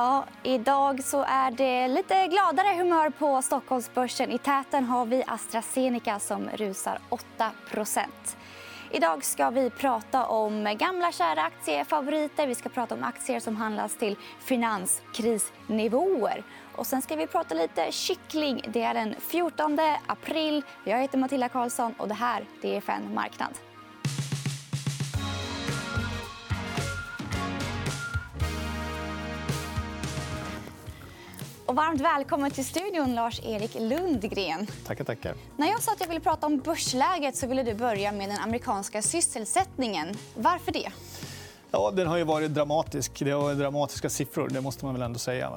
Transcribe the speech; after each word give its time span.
Ja, 0.00 0.24
idag 0.42 1.04
så 1.04 1.24
är 1.28 1.50
det 1.50 1.88
lite 1.88 2.26
gladare 2.26 2.76
humör 2.76 3.10
på 3.10 3.42
Stockholmsbörsen. 3.42 4.30
I 4.30 4.38
täten 4.38 4.84
har 4.84 5.06
vi 5.06 5.24
AstraZeneca 5.26 6.18
som 6.18 6.48
rusar 6.54 6.98
8% 7.38 8.06
Idag 8.90 9.24
ska 9.24 9.50
vi 9.50 9.70
prata 9.70 10.26
om 10.26 10.76
gamla 10.78 11.12
kära 11.12 11.42
aktiefavoriter. 11.42 12.46
Vi 12.46 12.54
ska 12.54 12.68
prata 12.68 12.94
om 12.94 13.04
aktier 13.04 13.40
som 13.40 13.56
handlas 13.56 13.96
till 13.96 14.16
finanskrisnivåer. 14.40 16.42
Och 16.74 16.86
sen 16.86 17.02
ska 17.02 17.16
vi 17.16 17.26
prata 17.26 17.54
lite 17.54 17.92
kyckling. 17.92 18.62
Det 18.68 18.82
är 18.82 18.94
den 18.94 19.14
14 19.20 19.78
april. 20.06 20.64
Jag 20.84 20.98
heter 20.98 21.18
Matilda 21.18 21.48
Karlsson 21.48 21.94
och 21.98 22.08
det 22.08 22.14
här 22.14 22.44
det 22.62 22.74
är 22.74 22.78
FN 22.78 23.14
Marknad. 23.14 23.67
Och 31.68 31.76
varmt 31.76 32.00
välkommen 32.00 32.50
till 32.50 32.64
studion, 32.64 33.14
Lars-Erik 33.14 33.74
Lundgren. 33.74 34.66
Tackar, 34.86 35.04
tackar. 35.04 35.34
När 35.56 35.66
jag 35.66 35.82
sa 35.82 35.92
att 35.92 36.00
jag 36.00 36.08
ville 36.08 36.20
prata 36.20 36.46
om 36.46 36.58
börsläget 36.58 37.36
så 37.36 37.46
ville 37.46 37.62
du 37.62 37.74
börja 37.74 38.12
med 38.12 38.28
den 38.28 38.38
amerikanska 38.38 39.02
sysselsättningen. 39.02 40.06
Varför 40.34 40.72
det? 40.72 40.88
Ja, 41.70 41.90
den 41.90 42.06
har 42.06 42.16
ju 42.16 42.24
varit 42.24 42.54
dramatisk. 42.54 43.18
Det 43.18 43.30
har 43.30 43.54
dramatiska 43.54 44.10
siffror. 44.10 44.48
det 44.48 44.60
måste 44.60 44.84
man 44.84 44.94
väl 44.94 45.02
ändå 45.02 45.18
säga. 45.18 45.52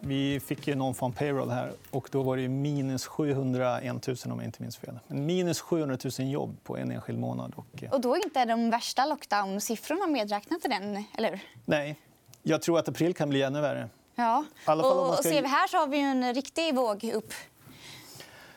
Vi 0.00 0.40
fick 0.40 0.68
ju 0.68 0.74
någon 0.74 0.94
form 0.94 1.12
payroll 1.12 1.50
här. 1.50 1.72
och 1.90 2.08
Då 2.12 2.22
var 2.22 2.36
det 2.36 2.48
minus 2.48 3.06
701 3.06 4.06
000 4.06 4.16
om 4.24 4.30
jag 4.38 4.44
inte 4.44 4.62
minns 4.62 4.76
fel. 4.76 4.98
Minus 5.06 5.60
700 5.60 5.98
000 6.18 6.30
jobb 6.30 6.56
på 6.64 6.76
en 6.76 6.90
enskild 6.90 7.18
månad. 7.18 7.52
Och, 7.56 7.84
och 7.92 8.00
då 8.00 8.14
är 8.14 8.24
inte 8.24 8.44
de 8.44 8.70
värsta 8.70 9.06
lockdown-siffrorna 9.06 10.06
medräknat 10.06 10.64
i 10.64 10.68
den? 10.68 11.04
eller 11.14 11.40
Nej. 11.64 11.98
Jag 12.42 12.62
tror 12.62 12.78
att 12.78 12.88
april 12.88 13.14
kan 13.14 13.28
bli 13.28 13.42
ännu 13.42 13.60
värre. 13.60 13.88
Ja. 14.18 14.44
Och, 14.66 15.14
ska... 15.14 15.22
ser 15.22 15.42
vi 15.42 15.48
här 15.48 15.68
så 15.68 15.76
har 15.76 15.86
vi 15.86 16.00
en 16.00 16.34
riktig 16.34 16.74
våg 16.74 17.04
upp. 17.04 17.32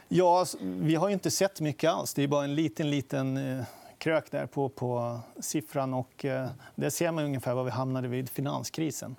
Ja, 0.07 0.45
vi 0.61 0.95
har 0.95 1.09
inte 1.09 1.31
sett 1.31 1.61
mycket 1.61 1.91
alls. 1.91 2.13
Det 2.13 2.23
är 2.23 2.27
bara 2.27 2.43
en 2.43 2.55
liten, 2.55 2.89
liten 2.89 3.37
eh, 3.37 3.65
krök 3.97 4.31
där 4.31 4.45
på, 4.45 4.69
på 4.69 5.19
siffran. 5.39 5.93
Och, 5.93 6.25
eh, 6.25 6.49
där 6.75 6.89
ser 6.89 7.11
man 7.11 7.25
ungefär 7.25 7.53
var 7.53 7.63
vi 7.63 7.71
hamnade 7.71 8.07
vid 8.07 8.29
finanskrisen. 8.29 9.15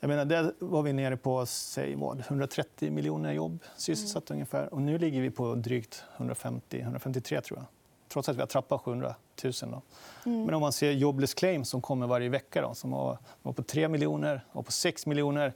Jag 0.00 0.08
menar, 0.08 0.24
där 0.24 0.52
var 0.58 0.82
vi 0.82 0.92
nere 0.92 1.16
på 1.16 1.46
säg 1.46 1.94
vad, 1.94 2.20
130 2.20 2.90
miljoner 2.90 3.32
jobb 3.32 3.58
sysselsatta. 3.76 4.34
Mm. 4.34 4.38
ungefär. 4.38 4.74
Och 4.74 4.82
nu 4.82 4.98
ligger 4.98 5.20
vi 5.20 5.30
på 5.30 5.54
drygt 5.54 6.04
150-153, 6.18 7.40
tror 7.40 7.58
jag 7.58 7.66
trots 8.08 8.28
att 8.28 8.36
vi 8.36 8.40
har 8.40 8.46
trappat 8.46 8.80
700 8.80 9.14
000. 9.44 9.52
Då. 9.60 9.82
Mm. 10.30 10.44
Men 10.44 10.54
om 10.54 10.60
man 10.60 10.72
ser 10.72 10.92
jobless 10.92 11.34
claims 11.34 11.68
som 11.68 11.82
kommer 11.82 12.06
varje 12.06 12.28
vecka 12.28 12.62
då, 12.62 12.74
som 12.74 12.90
var, 12.90 13.18
var 13.42 13.52
på 13.52 13.62
3 13.62 13.88
miljoner 13.88 14.44
och 14.52 14.66
på 14.66 14.72
6 14.72 15.06
miljoner. 15.06 15.52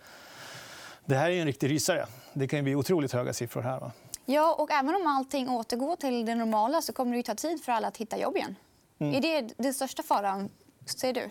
Det 1.04 1.14
här 1.14 1.30
är 1.30 1.40
en 1.40 1.46
riktig 1.46 1.70
rysare. 1.70 2.06
Det 2.32 2.48
kan 2.48 2.64
bli 2.64 2.74
otroligt 2.74 3.12
höga 3.12 3.32
siffror 3.32 3.62
här. 3.62 3.80
Va? 3.80 3.92
Ja, 4.24 4.54
och 4.58 4.70
även 4.70 4.94
om 4.94 5.06
allting 5.06 5.48
återgår 5.48 5.96
till 5.96 6.26
det 6.26 6.34
normala 6.34 6.82
så 6.82 6.92
kommer 6.92 7.16
det 7.16 7.22
ta 7.22 7.34
tid 7.34 7.64
för 7.64 7.72
alla 7.72 7.88
att 7.88 7.96
hitta 7.96 8.18
jobb 8.18 8.36
igen. 8.36 8.56
Mm. 8.98 9.14
Är 9.14 9.20
det 9.20 9.54
den 9.56 9.74
största 9.74 10.02
faran, 10.02 10.48
ser 10.86 11.12
du? 11.12 11.30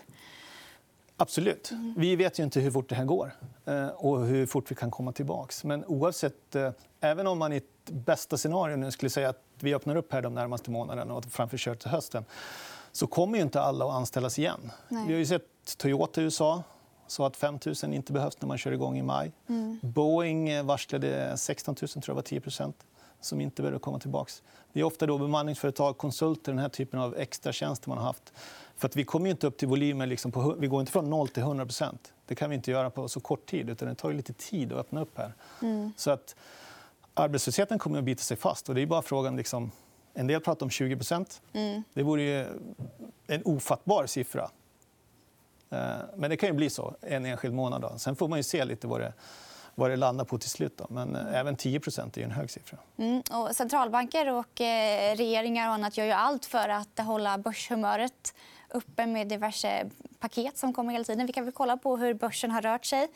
Absolut. 1.18 1.72
Vi 1.98 2.16
vet 2.16 2.40
ju 2.40 2.44
inte 2.44 2.60
hur 2.60 2.72
fort 2.72 2.90
det 2.90 2.96
här 2.96 3.06
går 3.06 3.32
eh, 3.66 3.88
och 3.88 4.26
hur 4.26 4.46
fort 4.46 4.72
vi 4.72 4.76
kan 4.76 4.92
komma 4.92 5.12
tillbaka. 5.12 5.54
Men 5.64 5.86
oavsett, 5.86 6.56
eh, 6.56 6.72
även 7.00 7.28
om 7.28 7.40
man 7.40 7.54
i 7.54 7.58
ett 7.58 7.90
bästa 7.92 8.38
scenario 8.38 8.76
nu 8.76 8.92
skulle 8.92 9.10
säga 9.10 9.30
att 9.30 9.44
vi 9.64 9.76
öppnar 9.76 9.96
upp 9.96 10.14
här 10.14 10.22
de 10.22 10.34
närmaste 10.34 10.72
månaderna 10.72 11.14
och 11.14 11.26
framför 11.26 11.58
kört 11.58 11.80
till 11.80 11.90
hösten 11.90 12.26
så 12.92 13.08
kommer 13.08 13.38
ju 13.38 13.44
inte 13.44 13.62
alla 13.62 13.86
att 13.86 13.92
anställas 13.92 14.40
igen. 14.40 14.72
Nej. 14.90 15.04
Vi 15.08 15.14
har 15.14 15.20
ju 15.20 15.26
sett 15.26 15.78
Toyota 15.78 16.22
i 16.22 16.24
USA 16.24 16.64
sa 17.08 17.28
att 17.28 17.38
5 17.38 17.60
000 17.84 17.94
inte 17.94 18.14
behövs 18.14 18.42
när 18.42 18.48
man 18.48 18.58
kör 18.58 18.72
igång 18.72 18.98
i 18.98 19.02
maj. 19.02 19.32
Mm. 19.48 19.80
Boeing 19.82 20.66
varslade 20.66 21.38
16 21.38 21.76
000, 21.82 21.90
tror 21.90 22.04
jag 22.08 22.16
var 22.16 22.22
10% 22.22 22.74
som 23.22 23.42
inte 23.42 23.62
behöver 23.62 23.80
komma 23.80 24.00
tillbaka. 24.00 24.32
Det 24.74 24.80
är 24.80 24.84
ofta 24.84 25.06
då 25.06 25.18
bemanningsföretag, 25.18 25.98
konsulter, 25.98 26.52
den 26.52 26.60
här 26.60 26.70
typen 26.70 27.00
av 27.00 27.18
extra 27.18 27.54
tjänster 27.54 27.90
man 27.90 27.98
har 27.98 28.06
haft. 28.06 28.34
För 28.76 28.88
att 28.88 28.96
vi 28.96 29.04
kommer 29.04 29.30
inte 29.30 29.48
upp 29.48 29.58
till 29.58 29.68
volymer. 29.68 30.08
Liksom 30.08 30.32
på, 30.32 30.56
vi 30.60 30.68
går 30.68 30.80
inte 30.80 30.92
från 30.92 31.10
0 31.10 31.28
till 31.28 31.44
100% 31.44 31.98
Det 32.26 32.36
kan 32.36 32.50
vi 32.50 32.56
inte 32.56 32.72
göra 32.72 32.90
på 32.90 33.08
så 33.08 33.20
kort 33.20 33.46
tid. 33.46 33.70
utan 33.70 33.88
Det 33.88 33.96
tar 33.96 34.14
lite 34.14 34.34
tid 34.34 34.74
att 34.74 34.80
öppna 34.80 35.02
upp. 35.02 35.18
här. 35.18 35.34
Mm. 35.62 35.94
Så 35.98 36.12
att, 36.12 36.36
arbetslösheten 37.20 37.80
kommer 37.80 38.00
att 38.00 38.04
bita 38.04 38.24
sig 38.24 38.38
fast. 38.38 38.70
Och 38.70 38.76
det 38.76 38.82
är 38.82 38.86
bara 38.86 39.02
frågan... 39.02 39.36
Liksom, 39.36 39.72
en 40.14 40.28
del 40.28 40.42
pratar 40.42 40.66
om 40.66 40.70
20 40.70 40.98
mm. 41.54 41.84
Det 41.94 42.04
vore 42.04 42.48
en 43.28 43.42
ofattbar 43.46 44.06
siffra. 44.06 44.52
Eh, 45.70 45.78
men 46.16 46.30
det 46.30 46.38
kan 46.38 46.50
ju 46.50 46.54
bli 46.54 46.70
så 46.70 46.96
en 47.02 47.26
enskild 47.26 47.54
månad. 47.54 47.82
Då. 47.82 47.94
Sen 47.98 48.16
får 48.16 48.28
man 48.28 48.40
ju 48.40 48.44
se 48.44 48.66
lite 48.66 48.88
vad 48.88 49.02
det, 49.02 49.14
vad 49.76 49.90
det 49.90 49.96
landar 49.96 50.26
på 50.26 50.38
till 50.38 50.50
slut. 50.50 50.78
Då. 50.78 50.88
Men 50.90 51.16
eh, 51.16 51.40
även 51.40 51.56
10% 51.56 52.20
är 52.20 52.24
en 52.24 52.32
hög 52.32 52.50
siffra. 52.50 52.78
Mm. 52.98 53.22
Och 53.32 53.56
centralbanker 53.56 54.34
och 54.34 54.62
eh, 54.62 55.16
regeringar 55.16 55.68
och 55.68 55.74
annat 55.74 55.98
gör 55.98 56.06
ju 56.06 56.12
allt 56.12 56.46
för 56.46 56.70
att 56.70 57.00
hålla 57.00 57.38
börshumöret 57.38 58.34
uppe 58.70 59.06
med 59.06 59.28
diverse 59.28 59.90
paket 60.20 60.58
som 60.58 60.74
kommer 60.74 60.94
hela 60.94 61.04
tiden. 61.04 61.28
Vi 61.28 61.34
kan 61.34 61.46
väl 61.46 61.54
kolla 61.54 61.78
på 61.78 61.98
hur 61.98 62.14
börsen 62.14 62.52
har 62.52 62.62
rört 62.62 62.86
sig. 62.86 63.08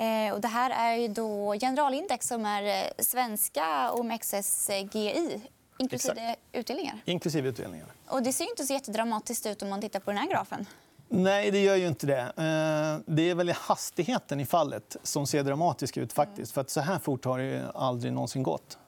Eh, 0.00 0.34
och 0.34 0.40
det 0.40 0.48
här 0.48 0.70
är 0.70 0.96
ju 0.96 1.08
då 1.08 1.52
generalindex 1.60 2.28
som 2.28 2.46
är 2.46 2.62
eh, 2.62 2.90
svenska 3.04 3.92
OMXSGI 3.92 5.40
inklusive 5.78 6.12
Exakt. 6.20 6.40
utdelningar. 6.52 7.00
Inklusive 7.04 7.48
utdelningar. 7.48 7.86
Och 8.06 8.22
det 8.22 8.32
ser 8.32 8.44
inte 8.50 8.64
så 8.64 8.72
jättedramatiskt 8.72 9.46
ut 9.46 9.62
om 9.62 9.68
man 9.68 9.80
tittar 9.80 10.00
på 10.00 10.10
den 10.10 10.18
här 10.18 10.28
grafen. 10.28 10.66
Nej, 11.08 11.50
det 11.50 11.62
gör 11.62 11.76
ju 11.76 11.86
inte 11.88 12.06
det. 12.06 12.20
Eh, 12.20 13.12
det 13.14 13.30
är 13.30 13.34
väl 13.34 13.50
hastigheten 13.50 14.40
i 14.40 14.46
fallet 14.46 14.96
som 15.02 15.26
ser 15.26 15.42
dramatisk 15.44 15.96
ut. 15.96 16.12
faktiskt. 16.12 16.52
För 16.52 16.60
att 16.60 16.70
Så 16.70 16.80
här 16.80 16.98
fort 16.98 17.24
har 17.24 17.38
det 17.38 17.70
aldrig 17.74 18.12
någonsin 18.12 18.42
gått. 18.42 18.78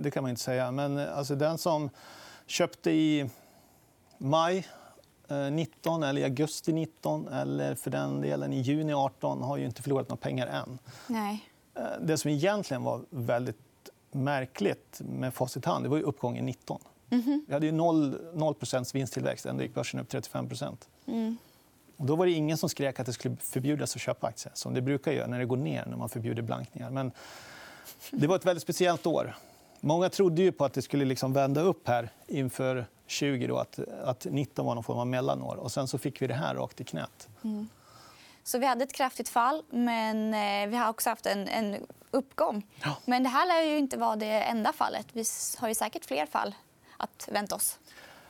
Det 0.00 0.10
kan 0.10 0.22
man 0.22 0.30
inte 0.30 0.42
säga. 0.42 0.70
Men 0.70 0.98
alltså, 0.98 1.34
den 1.34 1.58
som 1.58 1.90
köpte 2.46 2.90
i 2.90 3.30
maj 4.18 4.68
19 5.50 6.02
eh, 6.02 6.08
eller 6.08 6.20
i 6.20 6.24
augusti 6.24 6.72
19 6.72 7.28
eller 7.28 7.74
för 7.74 7.90
den 7.90 8.20
delen 8.20 8.52
i 8.52 8.60
juni 8.60 8.92
18 8.92 9.42
har 9.42 9.56
ju 9.56 9.64
inte 9.64 9.82
förlorat 9.82 10.08
några 10.08 10.20
pengar 10.20 10.46
än. 10.46 10.78
Nej. 11.06 11.48
Eh, 11.74 11.82
det 12.00 12.18
som 12.18 12.30
egentligen 12.30 12.82
var 12.82 13.00
väldigt 13.10 13.56
märkligt 14.10 15.00
med 15.04 15.34
facit 15.34 15.64
hand 15.64 15.84
det 15.84 15.88
var 15.88 15.96
ju 15.96 16.02
uppgången 16.02 16.46
19. 16.46 16.80
Mm 17.10 17.24
-hmm. 17.24 17.40
Vi 17.46 17.54
hade 17.54 17.66
ju 17.66 17.72
0, 17.72 18.18
0 18.34 18.54
vinsttillväxt. 18.94 19.46
Ändå 19.46 19.62
gick 19.62 19.74
börsen 19.74 20.00
upp 20.00 20.08
35 20.08 20.48
mm. 21.06 21.36
Och 21.96 22.06
då 22.06 22.16
var 22.16 22.26
det 22.26 22.32
ingen 22.32 22.56
som 22.56 22.68
skrek 22.68 23.00
att 23.00 23.06
det 23.06 23.12
skulle 23.12 23.36
förbjudas 23.36 23.96
att 23.96 24.02
köpa 24.02 24.26
aktier 24.26 24.52
som 24.54 24.74
det 24.74 24.82
brukar 24.82 25.12
göra 25.12 25.26
när 25.26 25.38
det 25.38 25.44
går 25.44 25.56
ner 25.56 25.86
när 25.86 25.96
man 25.96 26.08
förbjuder 26.08 26.42
blankningar. 26.42 26.90
Men 26.90 27.12
det 28.10 28.26
var 28.26 28.36
ett 28.36 28.46
väldigt 28.46 28.62
speciellt 28.62 29.06
år. 29.06 29.36
Många 29.80 30.08
trodde 30.08 30.42
ju 30.42 30.52
på 30.52 30.64
att 30.64 30.72
det 30.72 30.82
skulle 30.82 31.04
liksom 31.04 31.32
vända 31.32 31.60
upp 31.60 31.88
här 31.88 32.08
inför 32.26 32.86
20 33.12 33.46
då, 33.46 33.58
att, 33.58 33.78
att 34.04 34.26
19 34.30 34.66
var 34.66 34.74
någon 34.74 34.84
form 34.84 34.98
av 34.98 35.06
mellanår. 35.06 35.56
Och 35.56 35.72
sen 35.72 35.88
så 35.88 35.98
fick 35.98 36.22
vi 36.22 36.26
det 36.26 36.34
här 36.34 36.54
rakt 36.54 36.80
i 36.80 36.84
knät. 36.84 37.28
Mm. 37.44 37.68
Så 38.44 38.58
vi 38.58 38.66
hade 38.66 38.84
ett 38.84 38.92
kraftigt 38.92 39.28
fall, 39.28 39.62
men 39.70 40.34
eh, 40.34 40.70
vi 40.70 40.76
har 40.76 40.88
också 40.88 41.10
haft 41.10 41.26
en, 41.26 41.48
en 41.48 41.76
uppgång. 42.10 42.66
Ja. 42.82 42.96
Men 43.04 43.22
det 43.22 43.28
här 43.28 43.46
lär 43.46 43.70
ju 43.70 43.78
inte 43.78 43.96
vara 43.96 44.16
det 44.16 44.40
enda 44.42 44.72
fallet. 44.72 45.06
Vi 45.12 45.24
har 45.58 45.68
ju 45.68 45.74
säkert 45.74 46.04
fler 46.04 46.26
fall 46.26 46.54
att 46.96 47.28
vänta 47.32 47.54
oss. 47.54 47.78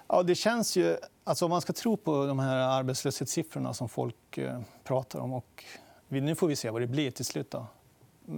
Ja, 0.08 0.22
det 0.22 0.34
känns 0.34 0.76
ju... 0.76 0.96
Alltså, 1.24 1.44
om 1.44 1.50
man 1.50 1.60
ska 1.60 1.72
tro 1.72 1.96
på 1.96 2.26
de 2.26 2.38
här 2.38 2.56
arbetslöshetssiffrorna 2.56 3.74
som 3.74 3.88
folk 3.88 4.38
eh, 4.38 4.60
pratar 4.84 5.18
om... 5.18 5.32
Och 5.32 5.64
nu 6.08 6.34
får 6.34 6.46
vi 6.48 6.56
se 6.56 6.70
vad 6.70 6.82
det 6.82 6.86
blir 6.86 7.10
till 7.10 7.24
slut. 7.24 7.50
Då. 7.50 7.66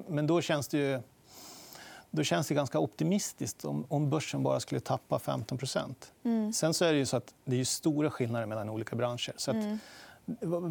Men 0.08 0.26
då 0.26 0.40
känns 0.40 0.68
det 0.68 0.78
ju 0.78 1.00
då 2.14 2.22
känns 2.22 2.48
det 2.48 2.54
ganska 2.54 2.78
optimistiskt 2.78 3.64
om, 3.64 3.86
om 3.88 4.10
börsen 4.10 4.42
bara 4.42 4.60
skulle 4.60 4.80
tappa 4.80 5.18
15 5.18 5.58
mm. 6.24 6.52
Sen 6.52 6.74
så 6.74 6.84
är 6.84 6.92
det 6.92 6.98
ju 6.98 7.06
så 7.06 7.16
att 7.16 7.34
det 7.44 7.60
är 7.60 7.64
stora 7.64 8.10
skillnader 8.10 8.46
mellan 8.46 8.70
olika 8.70 8.96
branscher. 8.96 9.32
Så 9.36 9.50
att, 9.50 9.56
mm. 9.56 9.78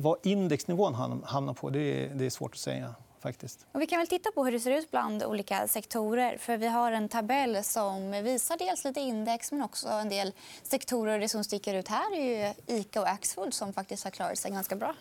Vad 0.01 0.17
indexnivån 0.23 0.93
hamnar 1.23 1.53
på 1.53 1.69
det 1.69 1.79
är, 1.79 2.15
det 2.15 2.25
är 2.25 2.29
svårt 2.29 2.53
att 2.53 2.59
säga. 2.59 2.95
Faktiskt. 3.19 3.65
Och 3.71 3.81
vi 3.81 3.87
kan 3.87 3.99
väl 3.99 4.07
titta 4.07 4.31
på 4.31 4.45
hur 4.45 4.51
det 4.51 4.59
ser 4.59 4.71
ut 4.71 4.91
bland 4.91 5.23
olika 5.23 5.67
sektorer. 5.67 6.37
För 6.37 6.57
Vi 6.57 6.67
har 6.67 6.91
en 6.91 7.09
tabell 7.09 7.63
som 7.63 8.11
visar 8.11 8.57
dels 8.57 8.85
lite 8.85 8.99
index 8.99 9.51
men 9.51 9.61
också 9.61 9.87
en 9.87 10.09
del 10.09 10.33
sektorer. 10.63 11.19
Det 11.19 11.29
som 11.29 11.43
sticker 11.43 11.73
ut 11.73 11.87
här 11.87 12.15
är 12.15 12.53
Ica 12.67 13.01
och 13.01 13.09
Axfood 13.09 13.53
som 13.53 13.73
faktiskt 13.73 14.03
har 14.03 14.11
klarat 14.11 14.37
sig 14.37 14.51
ganska 14.51 14.75
bra. 14.75 14.95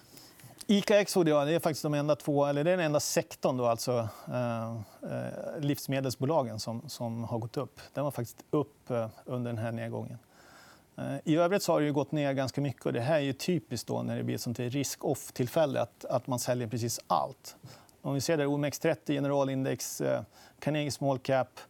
Ica 0.67 1.01
Exfood 1.01 1.29
ja, 1.29 1.45
det 1.45 1.55
är 1.55 1.61
faktiskt 1.61 1.83
de 1.83 1.95
enda 1.95 2.17
två, 2.17 2.47
eller 2.47 2.65
det 2.65 2.71
är 2.71 2.77
den 2.77 2.87
enda 2.87 3.01
sektorn, 3.01 3.57
då, 3.57 3.67
alltså, 3.67 4.09
eh, 4.29 4.73
eh, 4.73 5.61
livsmedelsbolagen, 5.61 6.61
som, 6.61 6.89
som 6.89 7.25
har 7.25 7.39
gått 7.39 7.57
upp. 7.57 7.81
Den 7.95 8.05
var 8.05 8.11
faktiskt 8.11 8.45
upp 8.51 8.91
eh, 8.91 9.09
under 9.25 9.51
den 9.51 9.59
här 9.59 9.73
nedgången. 9.73 10.19
Eh, 10.97 11.17
I 11.25 11.37
övrigt 11.37 11.63
så 11.63 11.73
har 11.73 11.81
det 11.81 11.91
gått 11.91 12.13
ner 12.13 12.33
ganska 12.33 12.61
mycket. 12.61 12.87
Och 12.87 12.93
det 12.93 13.01
här 13.01 13.21
är 13.21 13.33
typiskt 13.33 13.89
då 13.89 14.03
när 14.03 14.17
det 14.17 14.23
blir 14.23 14.35
ett 14.35 14.41
sånt 14.41 14.59
risk-off-tillfälle 14.59 15.81
att, 15.81 16.05
att 16.05 16.27
man 16.27 16.39
säljer 16.39 16.69
precis 16.69 17.01
allt. 17.07 17.57
Om 18.03 18.15
vi 18.15 18.21
ser 18.21 18.37
där 18.37 18.47
OMX30, 18.47 19.07
generalindex, 19.07 20.01
eh, 20.01 20.23
Carnegie 20.59 20.91
small 20.91 21.19
cap, 21.19 21.61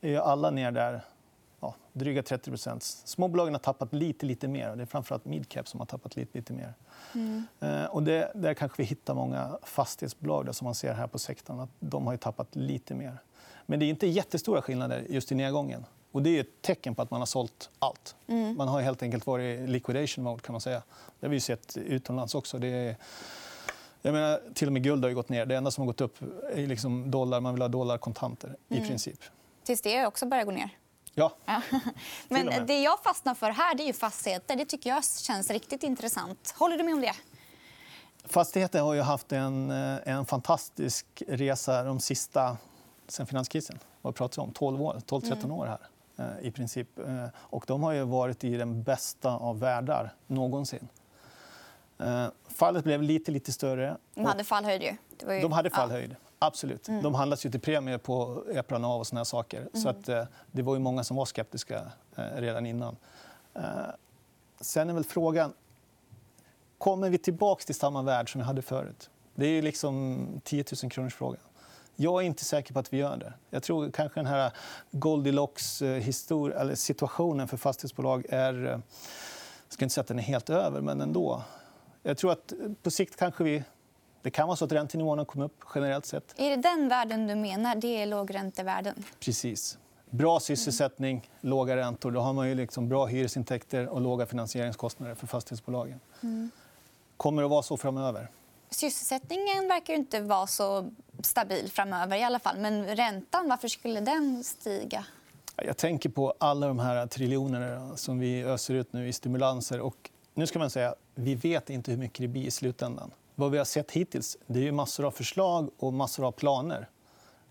är 0.00 0.18
alla 0.18 0.50
ner 0.50 0.70
där 0.70 1.00
ja, 1.60 1.74
dryga 1.92 2.22
30 2.22 2.80
Småbolagen 2.80 3.54
har 3.54 3.58
tappat 3.58 3.92
lite, 3.92 4.26
lite 4.26 4.48
mer. 4.48 4.76
Det 4.76 4.82
är 4.82 4.86
framförallt 4.86 5.24
midcap 5.24 5.68
som 5.68 5.80
har 5.80 5.86
tappat 5.86 6.16
lite, 6.16 6.38
lite 6.38 6.52
mer. 6.52 6.74
Mm. 7.14 7.44
Eh, 7.60 7.84
och 7.84 8.02
det, 8.02 8.32
där 8.34 8.54
kanske 8.54 8.82
vi 8.82 8.84
hittar 8.84 9.14
många 9.14 9.58
fastighetsbolag 9.62 10.46
där, 10.46 10.52
som 10.52 10.64
man 10.64 10.74
ser 10.74 10.92
här 10.92 11.06
på 11.06 11.18
sektorn. 11.18 11.60
Att 11.60 11.70
de 11.80 12.06
har 12.06 12.16
tappat 12.16 12.56
lite 12.56 12.94
mer. 12.94 13.18
Men 13.66 13.78
det 13.78 13.84
är 13.84 13.88
inte 13.90 14.06
jättestora 14.06 14.62
skillnader 14.62 15.06
just 15.08 15.32
i 15.32 15.34
nedgången. 15.34 15.84
Och 16.12 16.22
det 16.22 16.36
är 16.36 16.40
ett 16.40 16.62
tecken 16.62 16.94
på 16.94 17.02
att 17.02 17.10
man 17.10 17.20
har 17.20 17.26
sålt 17.26 17.70
allt. 17.78 18.16
Mm. 18.26 18.56
Man 18.56 18.68
har 18.68 18.80
helt 18.80 19.02
enkelt 19.02 19.26
varit 19.26 19.60
i 19.60 19.66
liquidation 19.66 20.24
mode. 20.24 20.42
kan 20.42 20.52
man 20.52 20.60
säga. 20.60 20.82
Det 21.20 21.26
har 21.26 21.30
vi 21.30 21.40
sett 21.40 21.76
utomlands 21.76 22.34
också. 22.34 22.58
Det 22.58 22.68
är... 22.68 22.96
Jag 24.02 24.12
menar, 24.12 24.40
till 24.54 24.66
och 24.66 24.72
med 24.72 24.82
guld 24.82 25.04
har 25.04 25.12
gått 25.12 25.28
ner. 25.28 25.46
Det 25.46 25.56
enda 25.56 25.70
som 25.70 25.82
har 25.82 25.86
gått 25.86 26.00
upp 26.00 26.16
är 26.52 26.66
liksom 26.66 27.10
dollar. 27.10 27.40
Man 27.40 27.54
vill 27.54 27.62
ha 27.62 27.68
dollarkontanter 27.68 28.56
mm. 28.68 28.82
i 28.82 28.86
princip. 28.86 29.20
Tills 29.64 29.80
det 29.80 30.06
också 30.06 30.26
börjar 30.26 30.44
gå 30.44 30.50
ner. 30.50 30.70
Ja. 31.20 31.62
Men 32.28 32.66
det 32.66 32.82
jag 32.82 33.02
fastnar 33.02 33.34
för 33.34 33.50
här 33.50 33.74
det 33.74 33.82
är 33.82 33.86
ju 33.86 33.92
fastigheter. 33.92 34.56
Det 34.56 34.64
tycker 34.64 34.90
jag 34.90 35.04
känns 35.04 35.50
riktigt 35.50 35.82
intressant. 35.82 36.54
Håller 36.58 36.78
du 36.78 36.84
med 36.84 36.94
om 36.94 37.00
det? 37.00 37.14
Fastigheter 38.24 38.80
har 38.80 38.94
ju 38.94 39.00
haft 39.00 39.32
en, 39.32 39.70
eh, 39.70 39.98
en 40.04 40.26
fantastisk 40.26 41.22
resa 41.28 41.82
de 41.82 42.00
sista 42.00 42.56
sen 43.08 43.26
finanskrisen. 43.26 43.78
Vad 44.02 44.14
pratar 44.14 44.42
vi 44.42 44.46
om? 44.46 44.52
12 44.52 44.82
år, 44.82 45.00
12-13 45.06 45.32
mm. 45.32 45.50
år 45.50 45.66
här. 45.66 45.78
Eh, 46.16 46.46
i 46.46 46.50
princip. 46.50 46.98
Eh, 46.98 47.26
och 47.36 47.64
de 47.66 47.82
har 47.82 47.92
ju 47.92 48.04
varit 48.04 48.44
i 48.44 48.56
den 48.56 48.82
bästa 48.82 49.30
av 49.30 49.60
världar 49.60 50.14
någonsin. 50.26 50.88
Fallet 52.48 52.84
blev 52.84 53.02
lite, 53.02 53.30
lite 53.30 53.52
större. 53.52 53.96
De 54.14 54.24
hade 54.24 54.44
fallhöjd. 54.44 54.82
Ju. 54.82 54.96
Ju... 55.34 55.40
De 55.40 55.52
hade 55.52 55.70
fallhöjd. 55.70 56.10
Ja. 56.10 56.29
Absolut. 56.42 56.88
Mm. 56.88 57.02
De 57.02 57.14
handlas 57.14 57.46
ju 57.46 57.50
till 57.50 57.60
premier 57.60 57.98
på 57.98 58.44
Epran 58.52 58.84
och 58.84 59.06
såna 59.06 59.24
saker. 59.24 59.58
Mm. 59.58 59.70
Så 59.72 59.88
att, 59.88 60.08
eh, 60.08 60.24
det 60.52 60.62
var 60.62 60.74
ju 60.74 60.80
många 60.80 61.04
som 61.04 61.16
var 61.16 61.24
skeptiska 61.24 61.92
eh, 62.16 62.24
redan 62.36 62.66
innan. 62.66 62.96
Eh, 63.54 63.62
sen 64.60 64.90
är 64.90 64.94
väl 64.94 65.04
frågan... 65.04 65.52
Kommer 66.78 67.10
vi 67.10 67.18
tillbaka 67.18 67.64
till 67.64 67.74
samma 67.74 68.02
värld 68.02 68.32
som 68.32 68.38
vi 68.38 68.44
hade 68.44 68.62
förut? 68.62 69.10
Det 69.34 69.46
är 69.46 69.62
liksom 69.62 70.26
10 70.44 70.64
000 70.82 70.90
kronors 70.90 71.14
frågan. 71.14 71.40
Jag 71.96 72.22
är 72.22 72.26
inte 72.26 72.44
säker 72.44 72.74
på 72.74 72.80
att 72.80 72.92
vi 72.92 72.96
gör 72.96 73.16
det. 73.16 73.32
Jag 73.50 73.62
tror 73.62 73.90
kanske 73.90 74.20
den 74.20 74.26
här 74.26 74.52
Goldilocks-situationen 74.90 77.48
för 77.48 77.56
fastighetsbolag 77.56 78.26
är... 78.28 78.54
Jag 78.54 78.82
ska 79.68 79.84
inte 79.84 79.94
säga 79.94 80.02
att 80.02 80.08
den 80.08 80.18
är 80.18 80.22
helt 80.22 80.50
över, 80.50 80.80
men 80.80 81.00
ändå. 81.00 81.42
Jag 82.02 82.18
tror 82.18 82.32
att 82.32 82.52
på 82.82 82.90
sikt 82.90 83.16
kanske 83.16 83.44
vi 83.44 83.64
det 84.22 84.30
kan 84.30 84.46
vara 84.46 84.56
så 84.56 84.64
att 84.64 84.72
räntenivåerna 84.72 85.24
kommer 85.24 85.44
upp 85.44 85.64
generellt 85.74 86.06
sett. 86.06 86.34
Är 86.36 86.50
det 86.50 86.56
den 86.56 86.88
världen 86.88 87.26
du 87.26 87.34
menar? 87.34 87.74
Det 87.74 88.02
är 88.02 88.06
lågräntevärlden? 88.06 89.04
Precis. 89.20 89.78
Bra 90.10 90.40
sysselsättning, 90.40 91.16
mm. 91.16 91.50
låga 91.50 91.76
räntor. 91.76 92.10
Då 92.10 92.20
har 92.20 92.32
man 92.32 92.48
ju 92.48 92.54
liksom 92.54 92.88
bra 92.88 93.06
hyresintäkter 93.06 93.88
och 93.88 94.00
låga 94.00 94.26
finansieringskostnader 94.26 95.14
för 95.14 95.26
fastighetsbolagen. 95.26 96.00
Mm. 96.22 96.50
Kommer 97.16 97.42
det 97.42 97.46
att 97.46 97.50
vara 97.50 97.62
så 97.62 97.76
framöver? 97.76 98.28
Sysselsättningen 98.70 99.68
verkar 99.68 99.94
inte 99.94 100.20
vara 100.20 100.46
så 100.46 100.90
stabil 101.22 101.70
framöver. 101.70 102.16
i 102.16 102.22
alla 102.22 102.38
fall. 102.38 102.58
Men 102.58 102.96
räntan, 102.96 103.48
varför 103.48 103.68
skulle 103.68 104.00
den 104.00 104.44
stiga? 104.44 105.04
Jag 105.56 105.76
tänker 105.76 106.08
på 106.08 106.34
alla 106.38 106.66
de 106.66 106.78
här 106.78 107.06
triljonerna 107.06 107.96
som 107.96 108.18
vi 108.18 108.42
öser 108.42 108.74
ut 108.74 108.92
nu 108.92 109.08
i 109.08 109.12
stimulanser. 109.12 109.80
Och 109.80 110.10
nu 110.34 110.46
ska 110.46 110.58
man 110.58 110.70
säga, 110.70 110.94
vi 111.14 111.34
vet 111.34 111.70
inte 111.70 111.90
hur 111.90 111.98
mycket 111.98 112.18
det 112.18 112.28
blir 112.28 112.46
i 112.46 112.50
slutändan. 112.50 113.10
Vad 113.40 113.50
vi 113.50 113.58
har 113.58 113.64
sett 113.64 113.90
hittills 113.90 114.36
det 114.46 114.68
är 114.68 114.72
massor 114.72 115.06
av 115.06 115.10
förslag 115.10 115.70
och 115.78 115.92
massor 115.92 116.26
av 116.26 116.32
planer. 116.32 116.88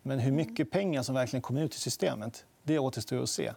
Men 0.02 0.20
hur 0.20 0.32
mycket 0.32 0.72
pengar 0.72 1.04
som 1.04 1.16
verkligen 1.16 1.42
kommer 1.42 1.62
ut 1.62 1.76
i 1.76 1.80
systemet 1.80 2.46
det 2.64 2.80
återstår 2.80 3.24
att 3.24 3.30
se. 3.30 3.54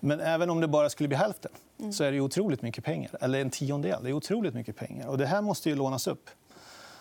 Men 0.00 0.20
även 0.20 0.50
om 0.50 0.60
det 0.60 0.68
bara 0.68 0.90
skulle 0.90 1.08
bli 1.08 1.16
hälften 1.16 1.52
mm. 1.78 1.92
så 1.92 2.04
är 2.04 2.12
det 2.12 2.20
otroligt 2.20 2.62
mycket 2.62 2.84
pengar. 2.84 3.10
Eller 3.20 3.40
en 3.40 3.50
tiondel. 3.50 4.02
Det 4.02 4.10
är 4.10 4.12
otroligt 4.12 4.54
mycket 4.54 4.76
pengar. 4.76 5.08
Och 5.08 5.18
det 5.18 5.26
här 5.26 5.42
måste 5.42 5.68
ju 5.68 5.76
lånas 5.76 6.06
upp. 6.06 6.30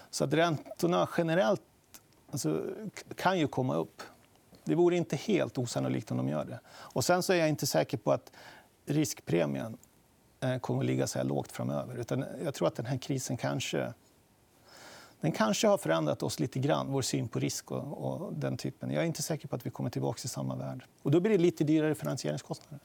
Så 0.10 0.24
att 0.24 0.34
räntorna 0.34 1.10
generellt 1.18 1.62
alltså, 2.32 2.66
kan 3.16 3.40
ju 3.40 3.48
komma 3.48 3.76
upp. 3.76 4.02
Det 4.64 4.76
vore 4.76 4.96
inte 4.96 5.16
helt 5.16 5.58
osannolikt 5.58 6.12
om 6.12 6.18
de 6.18 6.30
gör 6.30 6.46
det. 6.46 6.60
Och 6.70 7.06
sen 7.06 7.24
så 7.24 7.34
är 7.34 7.38
jag 7.38 7.50
inte 7.50 7.68
säker 7.68 7.98
på 7.98 8.12
att 8.12 8.32
riskpremien 8.86 9.78
eh, 10.40 10.58
kommer 10.58 10.80
att 10.80 10.86
ligga 10.86 11.08
så 11.08 11.20
här 11.20 11.26
lågt 11.26 11.52
framöver. 11.52 11.96
Utan 11.96 12.26
jag 12.44 12.54
tror 12.54 12.68
att 12.68 12.76
den 12.76 12.86
här 12.86 12.98
krisen 12.98 13.38
kanske 13.38 13.94
den 15.22 15.32
kanske 15.32 15.68
har 15.68 15.78
förändrat 15.78 16.24
oss 16.24 16.40
lite 16.40 16.60
grann, 16.60 16.92
vår 16.92 17.02
syn 17.02 17.28
på 17.28 17.40
risk 17.40 17.72
och, 17.72 18.12
och, 18.12 18.34
den 18.34 18.58
typen. 18.58 18.92
Jag 18.92 19.04
är 19.04 19.08
inte 19.08 19.22
säker 19.22 19.48
på 19.48 19.56
att 19.56 19.66
vi 19.66 19.70
kommer 19.70 19.90
tillbaka 19.90 20.20
till 20.20 20.30
samma 20.30 20.56
värld. 20.56 20.86
Och 21.02 21.12
då 21.12 21.20
blir 21.20 21.32
det 21.32 21.38
lite 21.38 21.64
dyrare 21.64 21.96
finansieringskostnader. 21.96 22.80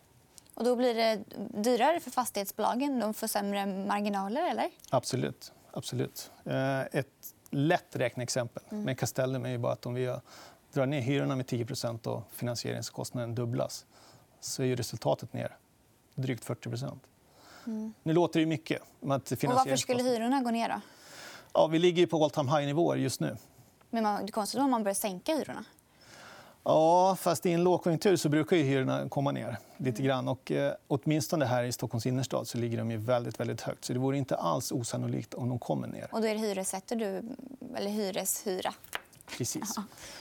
Och 0.54 0.64
då 0.64 0.76
blir 0.76 0.94
det 0.94 1.25
dyrare 1.62 2.00
för 2.00 2.10
fastighetsbolagen? 2.10 3.00
De 3.00 3.14
får 3.14 3.26
sämre 3.26 3.66
marginaler? 3.66 4.50
eller? 4.50 4.70
Absolut. 4.90 5.52
Absolut. 5.72 6.31
Eh, 6.44 6.81
ett 6.81 7.34
lätt 7.50 7.96
räkneexempel 7.96 8.62
mm. 8.70 8.84
med 8.84 8.98
Castellum 8.98 9.46
är 9.46 9.58
bara 9.58 9.72
att 9.72 9.86
om 9.86 9.94
vi 9.94 10.16
drar 10.72 10.86
ner 10.86 11.00
hyrorna 11.00 11.36
med 11.36 11.46
10% 11.46 12.06
och 12.06 12.22
finansieringskostnaden 12.31 13.34
dubblas 13.34 13.86
så 14.40 14.62
är 14.62 14.76
resultatet 14.76 15.32
ner 15.32 15.56
drygt 16.14 16.44
40 16.44 16.69
mm. 17.66 17.94
Nu 18.02 18.12
låter 18.12 18.40
det 18.40 18.46
mycket. 18.46 18.82
Att 19.08 19.32
och 19.32 19.44
varför 19.44 19.76
skulle 19.76 20.02
hyrorna 20.02 20.40
gå 20.40 20.50
ner? 20.50 20.69
Då? 20.69 20.81
Ja, 21.55 21.67
vi 21.67 21.79
ligger 21.79 22.06
på 22.06 22.25
all 22.25 22.31
time 22.31 22.51
high-nivåer 22.51 22.97
just 22.97 23.21
nu. 23.21 23.37
Men 23.91 24.03
man, 24.03 24.27
det 24.27 24.33
konstigt 24.33 24.61
om 24.61 24.71
man 24.71 24.83
börjar 24.83 24.95
sänka 24.95 25.35
hyrorna. 25.35 25.65
Ja, 26.65 27.17
fast 27.21 27.47
i 27.47 27.53
en 27.53 27.65
lågkonjunktur 27.65 28.17
så 28.17 28.29
brukar 28.29 28.56
ju 28.56 28.62
hyrorna 28.62 29.09
komma 29.09 29.33
ner 29.33 29.59
lite 29.77 30.03
grann. 30.03 30.29
Och, 30.29 30.53
eh, 30.53 30.75
åtminstone 30.89 31.45
här 31.45 31.65
i 31.65 31.73
Stockholms 31.73 32.06
innerstad 32.06 32.49
så 32.49 32.59
ligger 32.59 32.79
de 32.79 32.91
ju 32.91 32.97
väldigt, 32.97 33.41
väldigt 33.41 33.61
högt. 33.61 33.85
Så 33.85 33.93
det 33.93 33.99
vore 33.99 34.19
inte 34.19 34.37
alls 34.37 34.73
osannolikt 34.73 35.35
om 35.35 35.49
de 35.49 35.59
kommer 35.59 35.89
ner. 35.89 36.09
Och 36.12 36.21
då 36.21 36.27
är 36.27 36.35
det 36.35 36.41
hyressätter 36.41 36.97
du, 36.97 37.23
eller 37.77 37.91
hyreshyra? 37.91 38.75
Precis. 39.39 39.75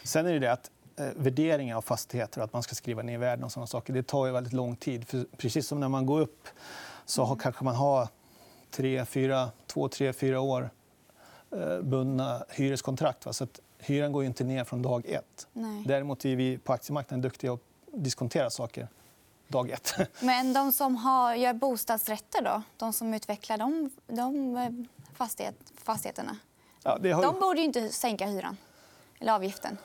Sen 0.03 0.25
är 0.25 0.33
det 0.33 0.39
det 0.39 0.51
att 0.51 0.71
eh, 0.95 1.05
värderingar 1.15 1.77
av 1.77 1.81
fastigheter, 1.81 2.41
att 2.41 2.53
man 2.53 2.63
ska 2.63 2.75
skriva 2.75 3.01
ner 3.01 3.17
värden 3.17 3.43
och 3.43 3.51
sådana 3.51 3.67
saker, 3.67 3.93
det 3.93 4.03
tar 4.03 4.25
ju 4.25 4.31
väldigt 4.31 4.53
lång 4.53 4.75
tid. 4.75 5.07
För 5.07 5.25
precis 5.37 5.67
som 5.67 5.79
när 5.79 5.89
man 5.89 6.05
går 6.05 6.21
upp 6.21 6.47
så 7.05 7.21
har, 7.21 7.33
mm. 7.35 7.39
kanske 7.39 7.63
man 7.63 7.75
har 7.75 8.07
tre, 8.71 9.05
fyra, 9.05 9.49
två, 9.67 9.87
tre, 9.87 10.13
fyra 10.13 10.39
år 10.39 10.69
bundna 11.81 12.43
hyreskontrakt. 12.49 13.25
Va? 13.25 13.33
Så 13.33 13.43
att 13.43 13.59
hyran 13.79 14.11
går 14.11 14.23
inte 14.23 14.43
ner 14.43 14.63
från 14.63 14.81
dag 14.81 15.05
ett. 15.05 15.47
Nej. 15.53 15.83
Däremot 15.85 16.25
är 16.25 16.35
vi 16.35 16.57
på 16.57 16.73
aktiemarknaden 16.73 17.21
duktiga 17.21 17.53
att 17.53 17.59
diskontera 17.91 18.49
saker 18.49 18.87
dag 19.47 19.69
ett. 19.69 19.93
Men 20.21 20.53
de 20.53 20.71
som 20.71 20.95
har, 20.95 21.35
gör 21.35 21.53
bostadsrätter, 21.53 22.41
då? 22.41 22.61
de 22.77 22.93
som 22.93 23.13
utvecklar 23.13 23.57
de, 23.57 23.89
de 24.07 24.57
eh, 24.57 24.69
fastighet, 25.13 25.55
fastigheterna 25.83 26.37
ja, 26.83 26.99
ju... 27.03 27.09
de 27.09 27.39
borde 27.39 27.59
ju 27.59 27.65
inte 27.65 27.89
sänka 27.89 28.25
hyran 28.25 28.57
eller 29.19 29.33
avgiften. 29.33 29.77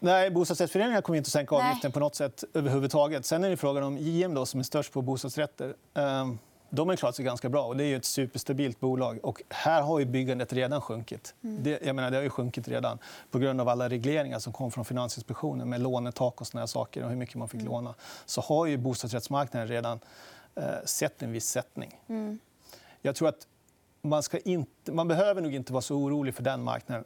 Nej, 0.00 0.30
bostadsrättsföreningar 0.30 1.00
kommer 1.00 1.16
inte 1.16 1.28
att 1.28 1.32
sänka 1.32 1.54
avgiften 1.54 1.80
Nej. 1.88 1.92
på 1.92 2.00
något 2.00 2.14
sätt 2.14 2.44
överhuvudtaget. 2.54 3.26
Sen 3.26 3.44
är 3.44 3.50
det 3.50 3.56
frågan 3.56 3.82
om 3.84 3.98
JM 3.98 4.34
då, 4.34 4.46
som 4.46 4.60
är 4.60 4.64
störst 4.64 4.92
på 4.92 5.02
bostadsrätter. 5.02 5.74
Um, 5.94 6.38
de 6.70 6.88
har 6.88 6.96
klarat 6.96 7.16
sig 7.16 7.24
ganska 7.24 7.48
bra. 7.48 7.64
och 7.64 7.76
Det 7.76 7.84
är 7.84 7.96
ett 7.96 8.04
superstabilt 8.04 8.80
bolag. 8.80 9.18
Och 9.22 9.42
här 9.48 9.82
har 9.82 9.98
ju 9.98 10.04
byggandet 10.04 10.52
redan 10.52 10.80
sjunkit. 10.80 11.34
Mm. 11.44 11.62
Det, 11.62 11.82
jag 11.82 11.96
menar, 11.96 12.10
det 12.10 12.16
har 12.16 12.24
ju 12.24 12.30
sjunkit 12.30 12.68
redan 12.68 12.98
på 13.30 13.38
grund 13.38 13.60
av 13.60 13.68
alla 13.68 13.88
regleringar 13.88 14.38
som 14.38 14.52
kom 14.52 14.70
från 14.70 14.84
Finansinspektionen 14.84 15.68
med 15.68 15.80
lånetak 15.80 16.40
och 16.40 16.46
såna 16.46 16.66
saker 16.66 17.04
och 17.04 17.10
hur 17.10 17.16
mycket 17.16 17.36
man 17.36 17.48
fick 17.48 17.60
mm. 17.60 17.72
låna. 17.72 17.94
Så 18.26 18.40
har 18.40 18.66
ju 18.66 18.76
bostadsrättsmarknaden 18.76 19.68
redan 19.68 20.00
eh, 20.54 20.64
sett 20.84 21.22
en 21.22 21.32
viss 21.32 21.48
sättning. 21.48 22.00
Mm. 22.08 22.38
Jag 23.02 23.16
tror 23.16 23.28
att 23.28 23.46
man, 24.02 24.22
ska 24.22 24.38
inte, 24.38 24.92
man 24.92 25.08
behöver 25.08 25.42
nog 25.42 25.54
inte 25.54 25.72
vara 25.72 25.82
så 25.82 25.96
orolig 25.96 26.34
för 26.34 26.42
den 26.42 26.62
marknaden 26.62 27.04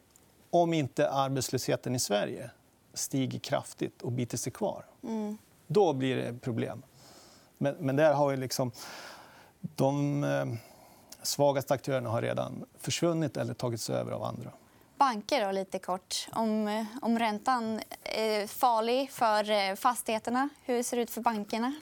om 0.51 0.75
inte 0.75 1.11
arbetslösheten 1.11 1.95
i 1.95 1.99
Sverige 1.99 2.51
stiger 2.95 3.39
kraftigt 3.39 4.03
och 4.03 4.13
biter 4.13 4.37
sig 4.37 4.53
kvar. 4.53 4.85
Mm. 5.03 5.39
Då 5.67 5.93
blir 5.93 6.17
det 6.17 6.39
problem. 6.39 6.83
Men, 7.59 7.77
men 7.79 7.97
där 7.97 8.15
har 8.15 8.31
vi 8.31 8.37
liksom 8.37 8.73
de 9.63 10.25
eh, 10.25 10.47
svagaste 11.23 11.75
aktörerna 11.75 12.11
har 12.11 12.23
redan 12.23 12.65
försvunnit 12.79 13.37
eller 13.37 13.55
tagits 13.55 13.91
över 13.91 14.13
av 14.13 14.23
andra. 14.23 14.53
Banker, 14.99 15.47
då, 15.47 15.53
lite 15.53 15.79
kort. 15.79 16.29
Om, 16.33 16.69
eh, 16.69 16.85
om 17.03 17.19
räntan 17.19 17.81
är 18.05 18.47
farlig 18.47 19.11
för 19.11 19.51
eh, 19.51 19.75
fastigheterna, 19.75 20.49
hur 20.65 20.83
ser 20.83 20.97
det 20.97 21.03
ut 21.03 21.11
för 21.11 21.21
bankerna? 21.21 21.75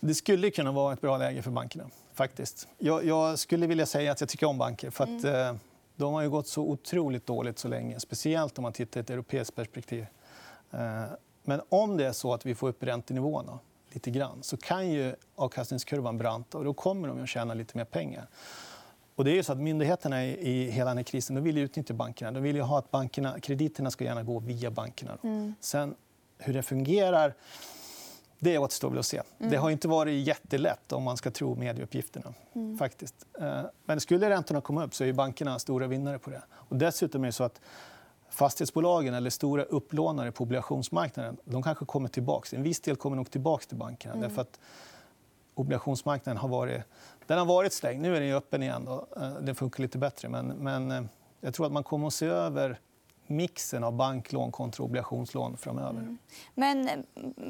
Det 0.00 0.14
skulle 0.14 0.50
kunna 0.50 0.72
vara 0.72 0.92
ett 0.92 1.00
bra 1.00 1.18
läge 1.18 1.42
för 1.42 1.50
bankerna. 1.50 1.84
faktiskt. 2.14 2.68
Jag, 2.78 3.04
jag 3.04 3.38
skulle 3.38 3.66
vilja 3.66 3.86
säga 3.86 4.12
att 4.12 4.20
jag 4.20 4.28
tycker 4.28 4.46
om 4.46 4.58
banker. 4.58 4.90
För 4.90 5.04
att, 5.04 5.24
mm. 5.24 5.58
De 5.96 6.14
har 6.14 6.22
ju 6.22 6.30
gått 6.30 6.48
så 6.48 6.62
otroligt 6.62 7.26
dåligt 7.26 7.58
så 7.58 7.68
länge, 7.68 8.00
speciellt 8.00 8.58
om 8.58 8.62
man 8.62 8.72
tittar 8.72 9.00
i 9.00 9.02
ett 9.02 9.10
europeiskt 9.10 9.56
perspektiv. 9.56 10.06
Men 11.42 11.60
om 11.68 11.96
det 11.96 12.06
är 12.06 12.12
så 12.12 12.34
att 12.34 12.46
vi 12.46 12.54
får 12.54 12.68
upp 12.68 12.82
räntenivåerna 12.82 13.58
lite 13.96 14.10
grann 14.10 14.42
så 14.42 14.56
kan 14.56 14.90
ju 14.90 15.14
avkastningskurvan 15.36 16.18
branta 16.18 16.58
och 16.58 16.64
då 16.64 16.74
kommer 16.74 17.08
de 17.08 17.22
att 17.22 17.28
tjäna 17.28 17.54
lite 17.54 17.76
mer 17.76 17.84
pengar. 17.84 18.28
Och 19.14 19.24
det 19.24 19.38
är 19.38 19.42
så 19.42 19.52
att 19.52 19.58
myndigheterna 19.58 20.24
i 20.24 20.70
hela 20.70 20.90
den 20.90 20.96
här 20.96 21.04
krisen 21.04 21.36
de 21.36 21.44
vill 21.44 21.58
utnyttja 21.58 21.94
bankerna. 21.94 22.30
De 22.30 22.42
vill 22.42 22.60
ha 22.60 22.78
att 22.78 22.90
bankerna, 22.90 23.40
krediterna 23.40 23.90
ska 23.90 24.04
gärna 24.04 24.22
gå 24.22 24.38
via 24.38 24.70
bankerna. 24.70 25.18
Mm. 25.22 25.54
Sen 25.60 25.94
hur 26.38 26.54
det 26.54 26.62
fungerar 26.62 27.34
Det 28.38 28.58
återstår 28.58 28.98
att 28.98 29.06
se. 29.06 29.22
Mm. 29.38 29.50
Det 29.50 29.56
har 29.56 29.70
inte 29.70 29.88
varit 29.88 30.26
jättelätt 30.26 30.92
om 30.92 31.02
man 31.02 31.16
ska 31.16 31.30
tro 31.30 31.54
medieuppgifterna. 31.54 32.34
Mm. 32.54 32.78
Faktiskt. 32.78 33.26
Eh, 33.40 33.62
men 33.84 34.00
skulle 34.00 34.30
räntorna 34.30 34.60
komma 34.60 34.84
upp 34.84 34.94
så 34.94 35.04
är 35.04 35.12
bankerna 35.12 35.58
stora 35.58 35.86
vinnare 35.86 36.18
på 36.18 36.30
det. 36.30 36.42
Och 36.52 36.76
dessutom 36.76 37.22
är 37.22 37.26
det 37.26 37.32
så 37.32 37.44
att 37.44 37.60
fastighetsbolagen 38.30 39.14
eller 39.14 39.30
stora 39.30 39.62
upplånare 39.62 40.32
på 40.32 40.44
obligationsmarknaden 40.44 41.36
de 41.44 41.62
kanske 41.62 41.84
kommer 41.84 42.08
tillbaka. 42.08 42.56
En 42.56 42.62
viss 42.62 42.80
del 42.80 42.96
kommer 42.96 43.16
nog 43.16 43.30
tillbaka 43.30 43.64
till 43.64 43.76
bankerna. 43.76 44.14
Mm. 44.14 44.28
Därför 44.28 44.42
att 44.42 44.60
obligationsmarknaden 45.54 46.36
har 46.38 46.48
varit, 46.48 46.82
den 47.26 47.38
har 47.38 47.46
varit 47.46 47.72
stängd. 47.72 48.02
Nu 48.02 48.16
är 48.16 48.20
den 48.20 48.32
öppen 48.32 48.62
igen. 48.62 48.84
Då. 48.84 49.06
Eh, 49.16 49.30
den 49.30 49.54
funkar 49.54 49.82
lite 49.82 49.98
bättre. 49.98 50.28
Men, 50.28 50.46
men 50.46 50.90
eh, 50.90 51.02
jag 51.40 51.54
tror 51.54 51.66
att 51.66 51.72
man 51.72 51.84
kommer 51.84 52.06
att 52.06 52.14
se 52.14 52.26
över 52.26 52.80
mixen 53.26 53.84
av 53.84 53.92
banklån 53.92 54.52
kontra 54.52 54.84
obligationslån 54.84 55.56
framöver. 55.56 56.00
Mm. 56.00 56.18
Men 56.54 56.88
eh, 56.88 56.98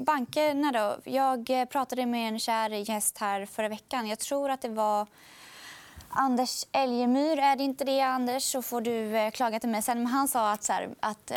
bankerna 0.04 0.73
då? 0.73 1.11
Jag 1.11 1.71
pratade 1.71 2.06
med 2.06 2.28
en 2.28 2.38
kär 2.38 2.71
gäst 2.71 3.18
här 3.18 3.47
förra 3.47 3.68
veckan. 3.68 4.09
Jag 4.09 4.18
tror 4.18 4.50
att 4.50 4.62
det 4.62 4.68
var 4.68 5.06
Anders 6.09 6.67
Elgemyr. 6.73 7.39
Är 7.39 7.57
det 7.57 7.63
inte 7.63 7.85
det, 7.85 8.01
Anders, 8.01 8.43
så 8.43 8.63
får 8.63 8.81
du 8.81 9.31
klaga 9.31 9.61
till 9.61 9.69
mig 9.69 9.83
sen. 9.83 9.99
Men 9.99 10.07
han 10.07 10.29
sa 10.29 10.53
att... 10.53 10.65
Så 10.65 10.73
här, 10.73 10.89
att 11.01 11.33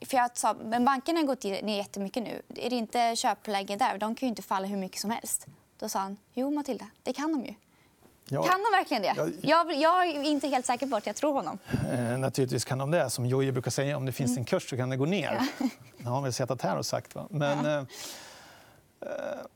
för 0.00 0.16
jag 0.16 0.30
sa, 0.34 0.54
men 0.64 0.84
bankerna 0.84 1.18
har 1.20 1.26
gått 1.26 1.44
ner 1.44 1.76
jättemycket 1.76 2.22
nu. 2.22 2.42
Är 2.56 2.70
det 2.70 2.76
inte 2.76 3.16
köpläge 3.16 3.76
där? 3.76 3.98
De 3.98 4.14
kan 4.14 4.26
ju 4.26 4.28
inte 4.28 4.42
falla 4.42 4.66
hur 4.66 4.76
mycket 4.76 5.00
som 5.00 5.10
helst. 5.10 5.46
Då 5.78 5.88
sa 5.88 5.98
han, 5.98 6.16
jo 6.34 6.50
Matilda, 6.50 6.86
det 7.02 7.12
kan 7.12 7.32
de 7.32 7.44
ju. 7.44 7.54
Ja. 8.28 8.42
Kan 8.42 8.60
de 8.62 8.78
verkligen 8.78 9.02
det? 9.02 9.14
Ja. 9.16 9.28
Jag, 9.42 9.80
jag, 9.80 10.06
är 10.06 10.22
inte 10.22 10.48
helt 10.48 10.66
säker 10.66 10.86
på 10.86 10.96
att 10.96 11.06
jag 11.06 11.16
tror 11.16 11.32
honom. 11.32 11.58
Eh, 11.92 12.18
naturligtvis 12.18 12.64
kan 12.64 12.78
de 12.78 12.90
det. 12.90 13.10
Som 13.10 13.26
Jojje 13.26 13.52
brukar 13.52 13.70
säga, 13.70 13.96
om 13.96 14.06
det 14.06 14.12
finns 14.12 14.30
mm. 14.30 14.38
en 14.38 14.44
kurs 14.44 14.70
så 14.70 14.76
kan 14.76 14.90
det 14.90 14.96
gå 14.96 15.04
ner. 15.04 15.40
Ja. 15.58 15.68
Det 15.98 16.04
har 16.04 16.14
han 16.14 16.22
väl 16.22 16.32
sett 16.32 16.62
här 16.62 16.78
och 16.78 16.86
sagt. 16.86 17.14
Va? 17.14 17.26
Men, 17.30 17.64
ja. 17.64 17.70
eh, 17.70 17.78
eh 19.00 19.46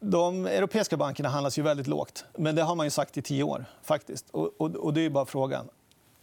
de 0.00 0.46
europeiska 0.46 0.96
bankerna 0.96 1.28
handlas 1.28 1.58
ju 1.58 1.62
väldigt 1.62 1.86
lågt. 1.86 2.24
Men 2.36 2.54
det 2.54 2.62
har 2.62 2.74
man 2.74 2.86
ju 2.86 2.90
sagt 2.90 3.16
i 3.16 3.22
tio 3.22 3.42
år. 3.42 3.64
faktiskt. 3.82 4.30
Och, 4.30 4.60
och, 4.60 4.76
och 4.76 4.94
det 4.94 5.00
är 5.00 5.10
bara 5.10 5.26
frågan. 5.26 5.68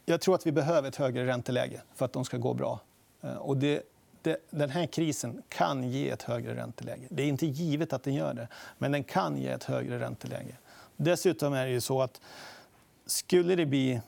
Jag 0.06 0.22
tror 0.22 0.36
att 0.36 0.48
vi 0.48 0.52
behöver 0.52 0.88
ett 0.88 0.96
högre 0.96 1.28
ränteläge 1.28 1.82
för 1.96 2.06
att 2.06 2.14
de 2.14 2.26
ska 2.26 2.38
gå 2.38 2.54
bra. 2.54 2.80
Eh, 3.22 3.36
och 3.36 3.58
det 3.58 3.84
det, 4.26 4.38
den 4.50 4.70
här 4.70 4.86
krisen 4.86 5.42
kan 5.50 5.90
ge 5.90 6.10
ett 6.10 6.24
högre 6.24 6.56
ränteläge. 6.56 7.08
Det 7.10 7.24
är 7.24 7.28
inte 7.28 7.46
givet 7.46 7.94
att 7.94 8.04
den 8.04 8.14
gör 8.14 8.34
det, 8.34 8.48
men 8.78 8.92
den 8.92 9.04
kan 9.04 9.38
ge 9.38 9.48
ett 9.48 9.64
högre 9.64 10.00
ränteläge. 10.00 10.56
Dessutom 10.98 11.54
är 11.54 11.66
det 11.66 11.72
ju 11.72 11.82
så 11.82 12.02
att 12.02 12.22
skulle 13.06 13.56
det 13.56 13.66
bli... 13.66 14.02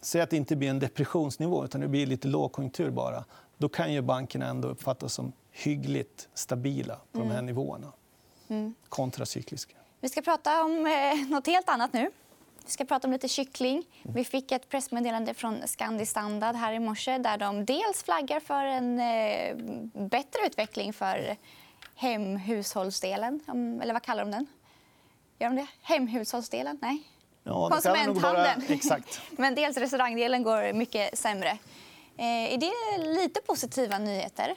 Säg 0.00 0.20
att 0.20 0.30
det 0.30 0.36
inte 0.36 0.56
blir 0.56 0.70
en 0.70 0.78
depressionsnivå, 0.78 1.64
utan 1.64 1.80
det 1.80 1.88
blir 1.88 2.06
lite 2.06 2.28
lågkonjunktur 2.28 2.90
bara. 2.90 3.24
Då 3.58 3.68
kan 3.68 3.92
ju 3.92 4.00
bankerna 4.02 4.46
ändå 4.46 4.68
uppfattas 4.68 5.12
som 5.12 5.32
hyggligt 5.50 6.28
stabila 6.34 6.96
på 7.12 7.18
de 7.18 7.28
här 7.28 7.34
mm. 7.34 7.46
nivåerna. 7.46 7.92
Mm. 8.50 8.74
Kontracykliska. 8.88 9.74
Vi 10.00 10.08
ska 10.08 10.22
prata 10.22 10.64
om 10.64 10.86
eh, 10.86 11.28
något 11.28 11.46
helt 11.46 11.68
annat 11.68 11.92
nu. 11.92 12.10
Vi 12.64 12.70
ska 12.70 12.84
prata 12.84 13.08
om 13.08 13.12
lite 13.12 13.28
kyckling. 13.28 13.84
Vi 14.02 14.24
fick 14.24 14.52
ett 14.52 14.68
pressmeddelande 14.68 15.34
från 15.34 15.66
Scandi 15.66 16.06
Standard 16.06 16.56
här 16.56 16.72
i 16.72 16.78
morse 16.78 17.18
där 17.18 17.38
de 17.38 17.64
dels 17.64 18.02
flaggar 18.02 18.40
för 18.40 18.64
en 18.64 19.00
eh, 19.00 19.56
bättre 20.08 20.40
utveckling 20.46 20.92
för 20.92 21.36
hemhushållsdelen. 21.94 23.40
Eller 23.82 23.92
vad 23.92 24.02
kallar 24.02 24.24
de 24.24 24.30
den? 24.30 24.46
Gör 25.38 25.48
de 25.48 25.56
det? 25.56 25.66
Hemhushållsdelen? 25.82 26.78
Nej. 26.82 27.02
Ja, 27.44 27.70
Konsumenthandeln. 27.70 28.60
Bara... 28.68 28.74
Exakt. 28.74 29.20
Men 29.30 29.54
dels 29.54 29.76
restaurangdelen 29.76 30.42
går 30.42 30.72
mycket 30.72 31.18
sämre. 31.18 31.58
Eh, 32.16 32.54
är 32.54 32.58
det 32.58 33.04
lite 33.04 33.40
positiva 33.40 33.98
nyheter? 33.98 34.54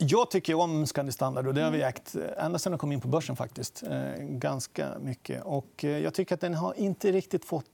Jag 0.00 0.30
tycker 0.30 0.54
om 0.54 0.86
Scandi 0.86 1.12
Standard 1.12 1.46
och 1.46 1.54
det 1.54 1.62
har 1.62 1.70
vi 1.70 1.78
mm. 1.78 1.88
ägt 1.88 2.14
eh, 2.14 2.44
ända 2.44 2.58
sedan 2.58 2.72
den 2.72 2.78
kom 2.78 2.92
in 2.92 3.00
på 3.00 3.08
börsen. 3.08 3.36
faktiskt. 3.36 3.82
Eh, 3.82 4.12
ganska 4.18 4.98
mycket. 5.00 5.42
Och 5.44 5.84
eh, 5.84 5.90
jag 5.90 6.14
tycker 6.14 6.34
att 6.34 6.40
den 6.40 6.54
har 6.54 6.74
inte 6.74 7.12
riktigt 7.12 7.44
fått 7.44 7.64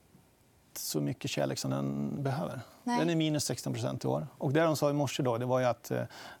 så 0.73 1.01
mycket 1.01 1.31
kärlek 1.31 1.59
som 1.59 1.71
den 1.71 2.23
behöver. 2.23 2.61
Nej. 2.83 2.99
Den 2.99 3.09
är 3.09 3.15
minus 3.15 3.49
16% 3.51 4.05
i 4.05 4.07
år. 4.07 4.27
Och 4.37 4.53
det 4.53 4.61
de 4.61 4.75
sa 4.75 4.89
i 4.89 4.93
morse 4.93 5.23
då, 5.23 5.37
det 5.37 5.45
var 5.45 5.59
ju 5.59 5.65
att 5.65 5.91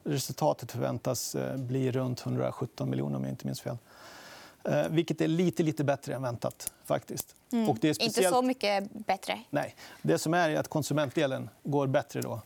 resultatet 0.03 0.71
förväntas 0.71 1.35
bli 1.55 1.91
runt 1.91 2.25
117 2.25 2.89
miljoner 2.89 3.17
om 3.17 3.23
jag 3.23 3.31
inte 3.31 3.45
minns 3.45 3.61
fel. 3.61 3.77
Vilket 4.89 5.21
är 5.21 5.27
lite, 5.27 5.63
lite 5.63 5.83
bättre 5.83 6.15
än 6.15 6.21
väntat. 6.21 6.73
faktiskt. 6.85 7.35
Mm. 7.51 7.69
Och 7.69 7.77
det 7.81 7.89
är 7.89 7.93
speciellt... 7.93 8.17
Inte 8.17 8.29
så 8.29 8.41
mycket 8.41 8.91
bättre. 8.91 9.39
Nej. 9.49 9.75
Det 10.01 10.17
som 10.17 10.33
är, 10.33 10.49
är 10.49 10.59
att 10.59 10.67
konsumentdelen 10.67 11.49
går 11.63 11.87
bättre. 11.87 12.21
då. 12.21 12.41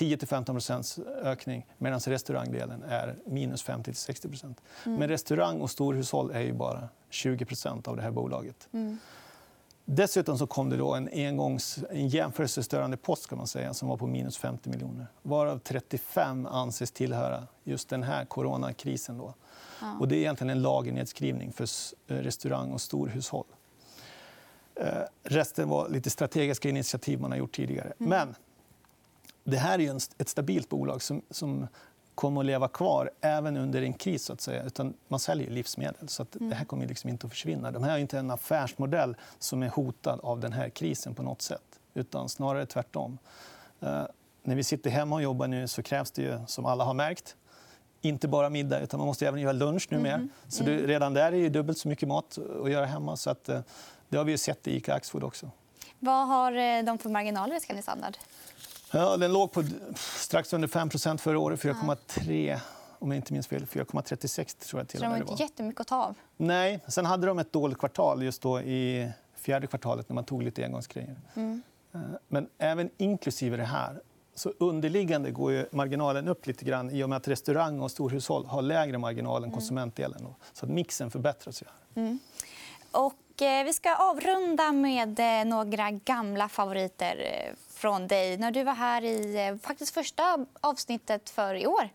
10-15 0.00 1.22
ökning 1.22 1.66
medan 1.78 2.00
restaurangdelen 2.00 2.82
är 2.82 3.16
minus 3.26 3.64
50-60 3.64 4.44
mm. 4.84 4.98
Men 4.98 5.08
restaurang 5.08 5.60
och 5.60 5.70
storhushåll 5.70 6.30
är 6.30 6.40
ju 6.40 6.52
bara 6.52 6.88
20% 7.10 7.88
av 7.88 7.96
det 7.96 8.02
här 8.02 8.10
bolaget. 8.10 8.68
Mm. 8.72 8.98
Dessutom 9.84 10.38
så 10.38 10.46
kom 10.46 10.70
det 10.70 10.76
då 10.76 10.94
en, 10.94 11.08
engångs, 11.12 11.78
en 11.90 12.08
jämförelsestörande 12.08 12.96
post 12.96 13.28
kan 13.28 13.38
man 13.38 13.46
säga, 13.46 13.74
som 13.74 13.88
var 13.88 13.96
på 13.96 14.06
minus 14.06 14.38
50 14.38 14.70
miljoner. 14.70 15.06
Varav 15.22 15.58
35 15.58 16.46
anses 16.46 16.92
tillhöra 16.92 17.46
just 17.64 17.88
den 17.88 18.02
här 18.02 18.24
coronakrisen. 18.24 19.18
Då. 19.18 19.34
Ja. 19.80 19.96
Och 20.00 20.08
det 20.08 20.16
är 20.16 20.18
egentligen 20.18 20.50
en 20.50 20.62
lagernedskrivning 20.62 21.52
för 21.52 21.66
restaurang 22.06 22.72
och 22.72 22.80
storhushåll. 22.80 23.46
Eh, 24.74 24.86
resten 25.22 25.68
var 25.68 25.88
lite 25.88 26.10
strategiska 26.10 26.68
initiativ 26.68 27.20
man 27.20 27.30
har 27.30 27.38
gjort 27.38 27.56
tidigare. 27.56 27.92
Mm. 27.98 28.10
Men 28.10 28.34
det 29.44 29.56
här 29.56 29.80
är 29.80 29.96
ett 29.96 30.28
stabilt 30.28 30.68
bolag 30.68 31.02
som, 31.02 31.22
som 31.30 31.66
kommer 32.14 32.40
att 32.40 32.46
leva 32.46 32.68
kvar 32.68 33.10
även 33.20 33.56
under 33.56 33.82
en 33.82 33.92
kris. 33.92 34.24
Så 34.24 34.32
att 34.32 34.40
säga. 34.40 34.62
Utan 34.62 34.94
man 35.08 35.20
säljer 35.20 35.50
livsmedel, 35.50 36.08
så 36.08 36.22
att 36.22 36.36
det 36.40 36.54
här 36.54 36.64
kommer 36.64 36.86
liksom 36.86 37.10
inte 37.10 37.26
att 37.26 37.32
försvinna. 37.32 37.70
De 37.70 37.82
här 37.82 37.94
är 37.94 37.98
inte 37.98 38.18
en 38.18 38.30
affärsmodell 38.30 39.16
som 39.38 39.62
är 39.62 39.68
hotad 39.68 40.20
av 40.22 40.40
den 40.40 40.52
här 40.52 40.68
krisen 40.68 41.14
på 41.14 41.22
något 41.22 41.42
sätt. 41.42 41.80
Utan 41.94 42.28
snarare 42.28 42.66
tvärtom. 42.66 43.18
Uh, 43.82 44.02
när 44.42 44.54
vi 44.54 44.64
sitter 44.64 44.90
hemma 44.90 45.14
och 45.14 45.22
jobbar 45.22 45.46
nu 45.46 45.68
så 45.68 45.82
krävs 45.82 46.10
det, 46.10 46.22
ju, 46.22 46.38
som 46.46 46.66
alla 46.66 46.84
har 46.84 46.94
märkt, 46.94 47.36
inte 48.00 48.28
bara 48.28 48.50
middag, 48.50 48.80
utan 48.80 48.98
man 48.98 49.06
måste 49.06 49.28
även 49.28 49.40
göra 49.40 49.52
lunch 49.52 49.86
numera. 49.90 50.14
Mm. 50.14 50.28
Så 50.48 50.64
det, 50.64 50.76
redan 50.76 51.14
där 51.14 51.32
är 51.32 51.42
det 51.42 51.48
dubbelt 51.48 51.78
så 51.78 51.88
mycket 51.88 52.08
mat 52.08 52.38
att 52.64 52.70
göra 52.70 52.86
hemma. 52.86 53.16
Så 53.16 53.30
att, 53.30 53.48
uh, 53.48 53.60
det 54.08 54.16
har 54.16 54.24
vi 54.24 54.38
sett 54.38 54.68
i 54.68 54.76
Ica 54.76 54.94
Axfood 54.94 55.24
också. 55.24 55.50
Vad 55.98 56.28
har 56.28 56.52
eh, 56.52 56.84
de 56.84 56.98
för 56.98 57.10
marginaler 57.10 57.56
i 57.56 57.60
Scandi 57.60 57.82
Standard? 57.82 58.16
Ja, 58.90 59.16
den 59.16 59.32
låg 59.32 59.52
på 59.52 59.64
strax 59.96 60.52
under 60.52 60.68
5% 60.68 61.18
förra 61.18 61.38
året, 61.38 61.60
4,3 61.60 62.60
om 62.98 63.10
jag 63.10 63.18
inte 63.18 63.32
minns 63.32 63.46
fel. 63.46 63.66
4,36 63.66 64.68
tror 64.68 64.80
jag 64.80 64.88
till 64.88 64.98
Så 64.98 65.04
de 65.04 65.10
har 65.10 65.18
inte 65.18 65.42
jättemycket 65.42 65.80
att 65.80 65.86
ta 65.86 66.04
av? 66.04 66.14
Nej. 66.36 66.80
Sen 66.88 67.06
hade 67.06 67.26
de 67.26 67.38
ett 67.38 67.52
dåligt 67.52 67.78
kvartal 67.78 68.22
just 68.22 68.42
då 68.42 68.60
i 68.60 69.10
fjärde 69.34 69.66
kvartalet 69.66 70.08
när 70.08 70.14
man 70.14 70.24
tog 70.24 70.42
lite 70.42 70.64
engångsgrejer. 70.64 71.16
Mm. 71.34 71.62
Eh, 71.94 72.00
men 72.28 72.48
även 72.58 72.90
inklusive 72.96 73.56
det 73.56 73.64
här 73.64 74.00
så 74.34 74.52
underliggande 74.58 75.30
går 75.30 75.68
marginalen 75.76 76.28
upp 76.28 76.46
lite 76.46 76.64
grann 76.64 76.90
i 76.90 77.04
och 77.04 77.08
med 77.08 77.16
att 77.16 77.28
restaurang 77.28 77.80
och 77.80 77.90
storhushåll 77.90 78.46
har 78.46 78.62
lägre 78.62 78.98
marginal 78.98 79.36
än 79.36 79.44
mm. 79.44 79.54
konsumentdelen. 79.54 80.26
Så 80.52 80.66
att 80.66 80.72
mixen 80.72 81.10
förbättras. 81.10 81.62
Ju. 81.62 81.66
Mm. 82.02 82.18
Och, 82.90 83.42
eh, 83.42 83.64
vi 83.64 83.72
ska 83.72 83.94
avrunda 83.94 84.72
med 84.72 85.20
eh, 85.20 85.44
några 85.44 85.90
gamla 85.90 86.48
favoriter 86.48 87.16
från 87.80 88.06
dig. 88.06 88.36
När 88.36 88.50
du 88.50 88.62
var 88.62 88.74
här 88.74 89.04
i 89.04 89.48
eh, 89.48 89.56
faktiskt 89.56 89.94
första 89.94 90.46
avsnittet 90.60 91.30
för 91.30 91.54
i 91.54 91.66
år 91.66 91.90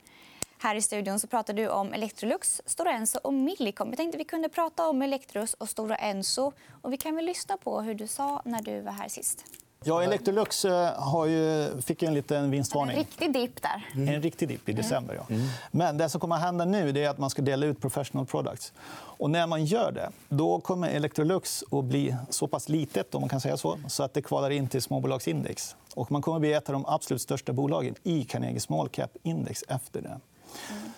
här 0.57 0.75
i 0.75 0.81
studion 0.81 1.19
så 1.19 1.27
pratade 1.27 1.61
du 1.61 1.69
om 1.69 1.93
Electrolux, 1.93 2.61
Stora 2.65 2.91
Enso 2.91 3.19
och 3.23 3.33
Millicom. 3.33 3.89
Jag 3.89 3.97
tänkte 3.97 4.17
vi 4.17 4.23
kunde 4.23 4.49
prata 4.49 4.87
om 4.87 5.01
Electrolux 5.01 5.53
och 5.53 5.69
Stora 5.69 5.95
Enso. 5.95 6.51
Och 6.81 6.93
vi 6.93 6.97
kan 6.97 7.15
väl 7.15 7.25
lyssna 7.25 7.57
på 7.57 7.81
hur 7.81 7.93
du 7.93 8.07
sa 8.07 8.41
när 8.45 8.61
du 8.61 8.81
var 8.81 8.91
här 8.91 9.07
sist. 9.07 9.45
Ja, 9.87 10.03
Electrolux 10.03 10.65
eh, 10.65 10.93
har 10.95 11.25
ju, 11.25 11.71
fick 11.81 12.03
en 12.03 12.13
liten 12.13 12.51
vinstvarning. 12.51 12.97
En 12.97 13.03
riktig 13.03 13.33
dipp 13.33 13.61
där. 13.61 13.89
Mm. 13.93 14.15
En 14.15 14.21
riktig 14.21 14.47
dipp 14.47 14.69
i 14.69 14.71
mm. 14.71 14.83
december. 14.83 15.15
Ja. 15.15 15.35
Mm. 15.35 15.47
Men 15.71 15.97
det 15.97 16.09
som 16.09 16.21
kommer 16.21 16.35
att 16.35 16.41
hända 16.41 16.65
nu 16.65 16.89
är 16.89 17.09
att 17.09 17.17
man 17.17 17.29
ska 17.29 17.41
dela 17.41 17.65
ut 17.65 17.81
professional 17.81 18.25
products. 18.25 18.73
Och 19.17 19.29
när 19.29 19.47
man 19.47 19.65
gör 19.65 19.91
det 19.91 20.09
då 20.29 20.59
kommer 20.59 20.89
Electrolux 20.89 21.63
att 21.71 21.85
bli 21.85 22.15
så 22.29 22.47
pass 22.47 22.69
litet 22.69 23.15
om 23.15 23.21
man 23.21 23.29
kan 23.29 23.41
säga 23.41 23.57
så, 23.57 23.77
så 23.87 24.03
att 24.03 24.13
det 24.13 24.21
kvalar 24.21 24.49
in 24.49 24.67
till 24.67 24.81
småbolagsindex. 24.81 25.75
Och 25.95 26.11
man 26.11 26.21
kommer 26.21 26.37
att 26.37 26.41
bli 26.41 26.53
ett 26.53 26.69
av 26.69 26.73
de 26.73 26.85
absolut 26.85 27.21
största 27.21 27.53
bolagen 27.53 27.95
i 28.03 28.23
Carnegie 28.23 28.59
Small 28.59 28.89
Cap-index 28.89 29.63
efter 29.67 30.01
det. 30.01 30.07
Mm. 30.09 30.91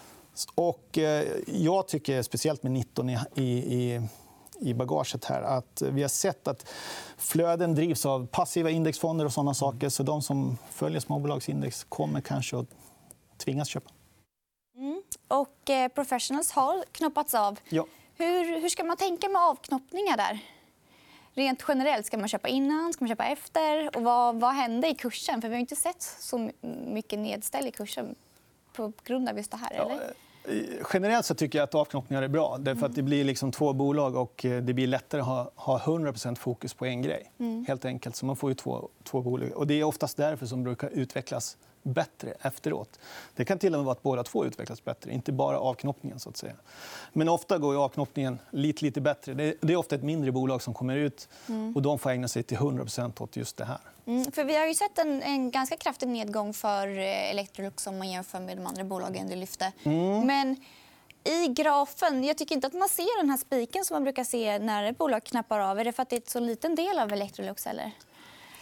Och, 0.55 0.97
eh, 0.97 1.25
jag 1.47 1.87
tycker, 1.87 2.21
speciellt 2.21 2.63
med 2.63 2.71
19 2.71 3.09
i, 3.09 3.17
i 3.35 4.01
i 4.59 4.73
bagaget 4.73 5.25
här. 5.25 5.41
Att 5.41 5.81
vi 5.85 6.01
har 6.01 6.09
sett 6.09 6.47
att 6.47 6.69
flöden 7.17 7.75
drivs 7.75 8.05
av 8.05 8.27
passiva 8.27 8.69
indexfonder 8.69 9.25
och 9.25 9.33
såna 9.33 9.53
saker. 9.53 9.89
Så 9.89 10.03
de 10.03 10.21
som 10.21 10.57
följer 10.71 10.99
småbolagsindex 10.99 11.83
kommer 11.83 12.21
kanske 12.21 12.57
att 12.57 12.67
tvingas 13.37 13.67
köpa. 13.67 13.89
Mm. 14.75 15.01
Och 15.27 15.69
eh, 15.69 15.87
Professionals 15.87 16.51
har 16.51 16.83
knoppats 16.91 17.35
av. 17.35 17.59
Ja. 17.69 17.85
Hur, 18.15 18.61
hur 18.61 18.69
ska 18.69 18.83
man 18.83 18.97
tänka 18.97 19.29
med 19.29 19.41
avknoppningar 19.41 20.17
där? 20.17 20.39
Rent 21.33 21.63
generellt, 21.67 22.05
ska 22.05 22.17
man 22.17 22.27
köpa 22.27 22.47
innan, 22.47 22.93
ska 22.93 23.05
man 23.05 23.09
köpa 23.09 23.25
efter? 23.25 23.97
Och 23.97 24.03
vad, 24.03 24.35
vad 24.39 24.53
hände 24.53 24.87
i 24.87 24.95
kursen? 24.95 25.41
För 25.41 25.49
vi 25.49 25.55
har 25.55 25.59
inte 25.59 25.75
sett 25.75 26.01
så 26.01 26.49
mycket 26.87 27.19
nedställ 27.19 27.67
i 27.67 27.71
kursen 27.71 28.15
på 28.73 28.91
grund 29.03 29.29
av 29.29 29.37
just 29.37 29.51
det 29.51 29.57
här. 29.57 29.71
Eller? 29.71 30.13
Generellt 30.93 31.25
så 31.25 31.35
tycker 31.35 31.59
jag 31.59 31.63
att 31.63 31.75
avknoppningar 31.75 32.23
är 32.23 32.27
bra. 32.27 32.57
Därför 32.59 32.85
att 32.85 32.95
det 32.95 33.03
blir 33.03 33.23
liksom 33.23 33.51
två 33.51 33.73
bolag 33.73 34.15
och 34.15 34.45
eh, 34.45 34.63
det 34.63 34.73
blir 34.73 34.87
lättare 34.87 35.21
att 35.21 35.27
ha, 35.27 35.51
ha 35.55 35.79
100 35.79 36.13
fokus 36.35 36.73
på 36.73 36.85
en 36.85 37.01
grej. 37.01 37.31
Helt 37.67 37.85
enkelt. 37.85 38.15
Så 38.15 38.25
man 38.25 38.35
får 38.35 38.49
ju 38.51 38.55
två, 38.55 38.89
två 39.03 39.21
bolag. 39.21 39.51
Och 39.55 39.67
det 39.67 39.73
är 39.73 39.83
oftast 39.83 40.17
därför 40.17 40.45
som 40.45 40.63
brukar 40.63 40.89
utvecklas 40.89 41.57
bättre 41.87 42.33
efteråt. 42.41 42.99
Det 43.35 43.45
kan 43.45 43.59
till 43.59 43.73
och 43.73 43.79
med 43.79 43.85
vara 43.85 43.91
att 43.91 44.03
båda 44.03 44.23
två 44.23 44.45
utvecklas 44.45 44.83
bättre, 44.83 45.11
inte 45.11 45.31
bara 45.31 45.59
avknoppningen. 45.59 46.19
Så 46.19 46.29
att 46.29 46.37
säga. 46.37 46.53
Men 47.13 47.29
ofta 47.29 47.57
går 47.57 47.83
avknoppningen 47.83 48.39
lite, 48.51 48.85
lite 48.85 49.01
bättre. 49.01 49.33
Det 49.33 49.73
är 49.73 49.75
ofta 49.75 49.95
ett 49.95 50.03
mindre 50.03 50.31
bolag 50.31 50.61
som 50.61 50.73
kommer 50.73 50.95
ut 50.95 51.29
och 51.75 51.81
de 51.81 51.99
får 51.99 52.09
ägna 52.09 52.27
sig 52.27 52.43
till 52.43 52.57
100% 52.57 53.21
åt 53.21 53.35
just 53.35 53.57
det 53.57 53.65
här. 53.65 53.79
Mm, 54.05 54.31
för 54.31 54.43
vi 54.43 54.57
har 54.57 54.65
ju 54.65 54.73
sett 54.73 54.99
en, 54.99 55.21
en, 55.21 55.51
ganska 55.51 55.77
kraftig 55.77 56.09
nedgång 56.09 56.53
för 56.53 56.87
eh, 56.87 57.31
Electrolux 57.31 57.87
om 57.87 57.97
man 57.97 58.09
jämför 58.09 58.39
med 58.39 58.57
de 58.57 58.67
andra 58.67 58.83
bolagen 58.83 59.27
du 59.27 59.35
lyfte. 59.35 59.71
Mm. 59.83 60.27
Men 60.27 60.55
i 61.23 61.47
grafen, 61.47 62.23
jag 62.23 62.37
tycker 62.37 62.55
inte 62.55 62.67
att 62.67 62.73
man 62.73 62.89
ser 62.89 63.21
den 63.21 63.29
här 63.29 63.37
spiken 63.37 63.85
som 63.85 63.95
man 63.95 64.03
brukar 64.03 64.23
se 64.23 64.59
när 64.59 64.83
ett 64.83 64.97
bolag 64.97 65.23
knappar 65.23 65.59
av. 65.59 65.79
Är 65.79 65.85
det 65.85 65.91
för 65.91 66.03
att 66.03 66.09
det 66.09 66.15
är 66.15 66.21
en 66.21 66.27
så 66.27 66.39
liten 66.39 66.75
del 66.75 66.99
av 66.99 67.13
Electrolux? 67.13 67.67
Eller? 67.67 67.91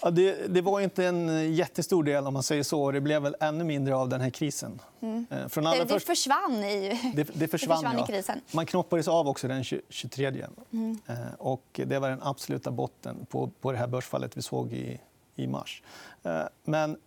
Ja, 0.06 0.12
det, 0.12 0.48
det, 0.48 0.62
var 0.62 0.82
inte 0.82 1.06
en 1.06 1.54
jättestor 1.54 2.04
del. 2.04 2.28
om 2.28 2.34
man 2.34 2.44
säger 2.44 2.64
så. 2.64 2.92
Det 2.92 3.02
blev 3.02 3.22
väl 3.22 3.36
ännu 3.40 3.64
mindre 3.64 3.96
av 3.96 4.10
den 4.10 4.22
här 4.22 4.30
krisen. 4.30 4.82
Mm. 5.02 5.26
Eh, 5.30 5.48
från 5.48 5.68
allra 5.68 5.86
det, 5.86 5.94
det 5.94 6.00
försvann 6.00 6.64
i, 6.64 7.12
det, 7.16 7.24
det 7.34 7.48
försvann, 7.52 7.78
försvann 7.78 8.00
i 8.00 8.08
krisen. 8.08 8.42
Man 8.52 8.66
knoppades 8.66 9.08
av 9.08 9.28
också 9.28 9.48
den 9.48 9.64
23. 9.64 10.46
Mm. 10.72 11.00
Eh, 11.08 11.16
och 11.38 11.64
det 11.86 12.00
var 12.00 12.10
den 12.10 12.24
absoluta 12.24 12.72
botten 12.72 13.26
på, 13.30 13.52
på 13.62 13.72
det 13.72 13.78
här 13.78 13.88
börsfallet 13.88 14.38
vi 14.38 14.42
såg 14.42 14.74
i, 14.74 15.00
i 15.36 15.48
mars. 15.48 15.84
Eh, 16.24 16.42
men 16.64 16.98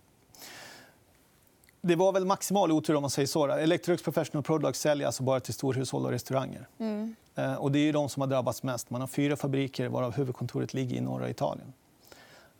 det 1.80 1.96
var 1.96 2.12
väl 2.12 2.24
maximal 2.24 2.72
otur. 2.72 2.94
om 2.94 3.02
man 3.02 3.10
säger 3.10 3.26
så. 3.26 3.46
Electrolux 3.46 4.02
Professional 4.02 4.42
Products 4.42 4.80
säljer 4.80 5.06
alltså 5.06 5.22
bara 5.22 5.40
till 5.40 5.54
storhushåll 5.54 6.04
och 6.04 6.10
restauranger. 6.10 6.68
Mm. 6.78 7.14
Och 7.58 7.72
det 7.72 7.78
är 7.78 7.92
de 7.92 8.08
som 8.08 8.20
har 8.20 8.26
drabbats 8.26 8.62
mest. 8.62 8.90
Man 8.90 9.00
har 9.00 9.08
fyra 9.08 9.36
fabriker, 9.36 9.88
varav 9.88 10.12
huvudkontoret 10.12 10.74
ligger 10.74 10.96
i 10.96 11.00
norra 11.00 11.30
Italien. 11.30 11.72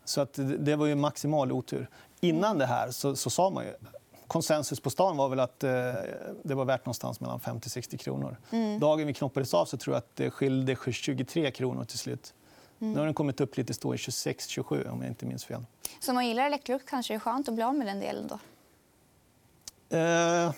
Så 0.09 0.21
att 0.21 0.39
det 0.59 0.75
var 0.75 0.85
ju 0.85 0.95
maximal 0.95 1.51
otur. 1.51 1.89
Innan 2.19 2.57
det 2.57 2.65
här 2.65 2.91
så, 2.91 3.15
så 3.15 3.29
sa 3.29 3.49
man 3.49 3.65
ju 3.65 3.73
konsensus 4.27 4.79
på 4.79 4.89
stan 4.89 5.17
var 5.17 5.29
väl 5.29 5.39
att 5.39 5.63
eh, 5.63 5.71
det 6.43 6.55
var 6.55 6.65
värt 6.65 6.85
någonstans 6.85 7.19
mellan 7.19 7.39
50 7.39 7.69
60 7.69 7.97
kronor. 7.97 8.37
Mm. 8.49 8.79
Dagen 8.79 9.07
vi 9.07 9.13
knoppades 9.13 9.53
av 9.53 9.65
så 9.65 9.77
tror 9.77 9.95
jag 9.95 9.97
att 9.97 10.15
det 10.15 10.29
skilde 10.29 10.75
23 10.91 11.51
kronor 11.51 11.83
till 11.83 11.97
slut. 11.97 12.33
Mm. 12.79 12.93
Nu 12.93 12.99
har 12.99 13.05
den 13.05 13.13
kommit 13.13 13.41
upp 13.41 13.57
lite 13.57 13.73
stå 13.73 13.93
i 13.93 13.97
26-27 13.97 14.89
om 14.89 15.01
jag 15.01 15.11
inte 15.11 15.25
minns 15.25 15.45
fel. 15.45 15.65
Så 15.99 16.11
om 16.11 16.15
man 16.15 16.27
gillar 16.27 16.45
Electrolux 16.45 16.85
kanske 16.87 17.13
det 17.13 17.15
är 17.15 17.19
skönt 17.19 17.47
att 17.47 17.53
bli 17.53 17.63
av 17.63 17.75
med 17.75 17.87
den 17.87 17.99
delen 17.99 18.27
då? 18.27 18.39
Eh, 19.97 20.53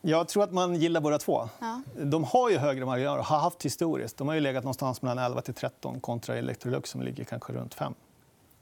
jag 0.00 0.28
tror 0.28 0.42
att 0.42 0.52
man 0.52 0.74
gillar 0.74 1.00
båda 1.00 1.18
två. 1.18 1.48
Ja. 1.58 1.82
De 1.96 2.24
har 2.24 2.50
ju 2.50 2.58
högre 2.58 2.84
marginaler, 2.84 3.22
har 3.22 3.38
haft 3.38 3.64
historiskt. 3.64 4.16
De 4.16 4.28
har 4.28 4.34
ju 4.34 4.40
legat 4.40 4.64
någonstans 4.64 5.02
mellan 5.02 5.24
11 5.24 5.40
till 5.40 5.54
13 5.54 6.00
kontra 6.00 6.36
Electrolux 6.36 6.90
som 6.90 7.02
ligger 7.02 7.24
kanske 7.24 7.52
runt 7.52 7.74
5. 7.74 7.94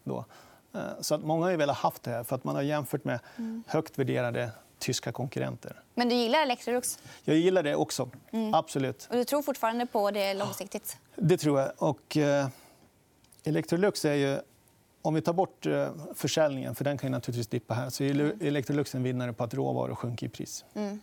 Då. 0.05 0.25
Eh, 0.75 0.81
så 1.01 1.15
att 1.15 1.25
många 1.25 1.47
har 1.47 1.57
velat 1.57 1.77
ha 1.77 1.93
det 2.03 2.11
här 2.11 2.25
för 2.25 2.37
att 2.37 2.45
man 2.45 2.55
har 2.55 2.63
jämfört 2.63 3.05
med 3.05 3.19
högt 3.67 3.99
värderade 3.99 4.51
tyska 4.79 5.13
konkurrenter. 5.13 5.83
Men 5.95 6.09
du 6.09 6.15
gillar 6.15 6.43
Electrolux? 6.43 6.99
Jag 7.25 7.37
gillar 7.37 7.63
det 7.63 7.75
också. 7.75 8.11
Mm. 8.31 8.55
Absolut. 8.55 9.07
Och 9.11 9.17
du 9.17 9.25
tror 9.25 9.43
fortfarande 9.43 9.87
på 9.87 10.11
det 10.11 10.35
långsiktigt? 10.35 10.99
Det 11.17 11.37
tror 11.37 11.61
jag. 11.61 11.71
Och, 11.79 12.17
eh, 12.17 12.49
Electrolux 13.45 14.05
är 14.05 14.15
ju... 14.15 14.39
Om 15.03 15.15
vi 15.15 15.21
tar 15.21 15.33
bort 15.33 15.67
eh, 15.67 15.89
försäljningen, 16.15 16.75
för 16.75 16.85
den 16.85 16.99
kan 16.99 17.11
naturligtvis 17.11 17.47
dippa 17.47 17.75
här 17.75 17.91
så 17.91 18.05
är 18.05 18.43
Electrolux 18.43 18.95
en 18.95 19.03
vinnare 19.03 19.33
på 19.33 19.45
att 19.45 19.55
råvaror 19.55 19.95
sjunker 19.95 20.27
i 20.27 20.29
pris. 20.29 20.65
Mm. 20.75 21.01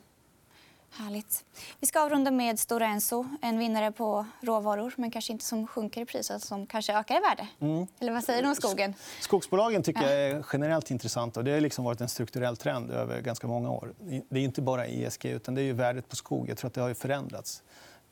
Härligt. 0.94 1.46
Vi 1.80 1.88
ska 1.88 2.02
avrunda 2.02 2.32
med 2.32 2.60
Stora 2.60 2.86
Enso, 2.88 3.26
en 3.42 3.60
vinnare 3.60 3.92
på 3.92 4.26
råvaror 4.42 4.94
men 4.98 5.12
kanske 5.12 5.34
inte 5.34 5.46
som 5.46 5.68
sjunker 5.68 6.02
i 6.02 6.06
pris, 6.06 6.32
som 6.40 6.66
kanske 6.66 6.94
ökar 6.94 7.18
i 7.18 7.20
värde. 7.20 7.48
Mm. 7.60 7.88
Eller 8.00 8.12
vad 8.12 8.24
säger 8.24 8.44
du 8.44 8.50
om 8.50 8.56
skogen? 8.56 8.94
Skogsbolagen 9.20 9.84
tycker 9.84 10.02
jag 10.02 10.14
är 10.14 10.46
generellt 10.54 10.92
intressanta. 10.92 11.42
Det 11.42 11.52
har 11.52 11.60
liksom 11.60 11.86
varit 11.86 12.02
en 12.02 12.10
strukturell 12.10 12.58
trend 12.58 12.92
över 12.92 13.22
ganska 13.22 13.48
många 13.48 13.72
år. 13.72 13.94
Det 14.30 14.40
är 14.40 14.44
inte 14.44 14.62
bara 14.62 14.86
ESG, 14.86 15.26
utan 15.26 15.56
det 15.56 15.62
är 15.62 15.66
ju 15.66 15.74
värdet 15.74 16.10
på 16.10 16.16
skog. 16.16 16.50
Jag 16.50 16.58
tror 16.58 16.68
att 16.68 16.74
det 16.74 16.82
har 16.82 16.94
förändrats 16.94 17.64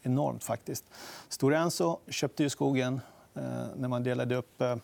enormt. 0.02 0.44
faktiskt. 0.44 0.86
Stora 1.30 1.60
Enso 1.60 2.00
köpte 2.08 2.44
ju 2.44 2.50
skogen 2.50 3.02
eh, 3.36 3.42
när 3.76 3.88
man 3.88 4.04
delade 4.04 4.36
upp 4.36 4.62
eh, 4.62 4.76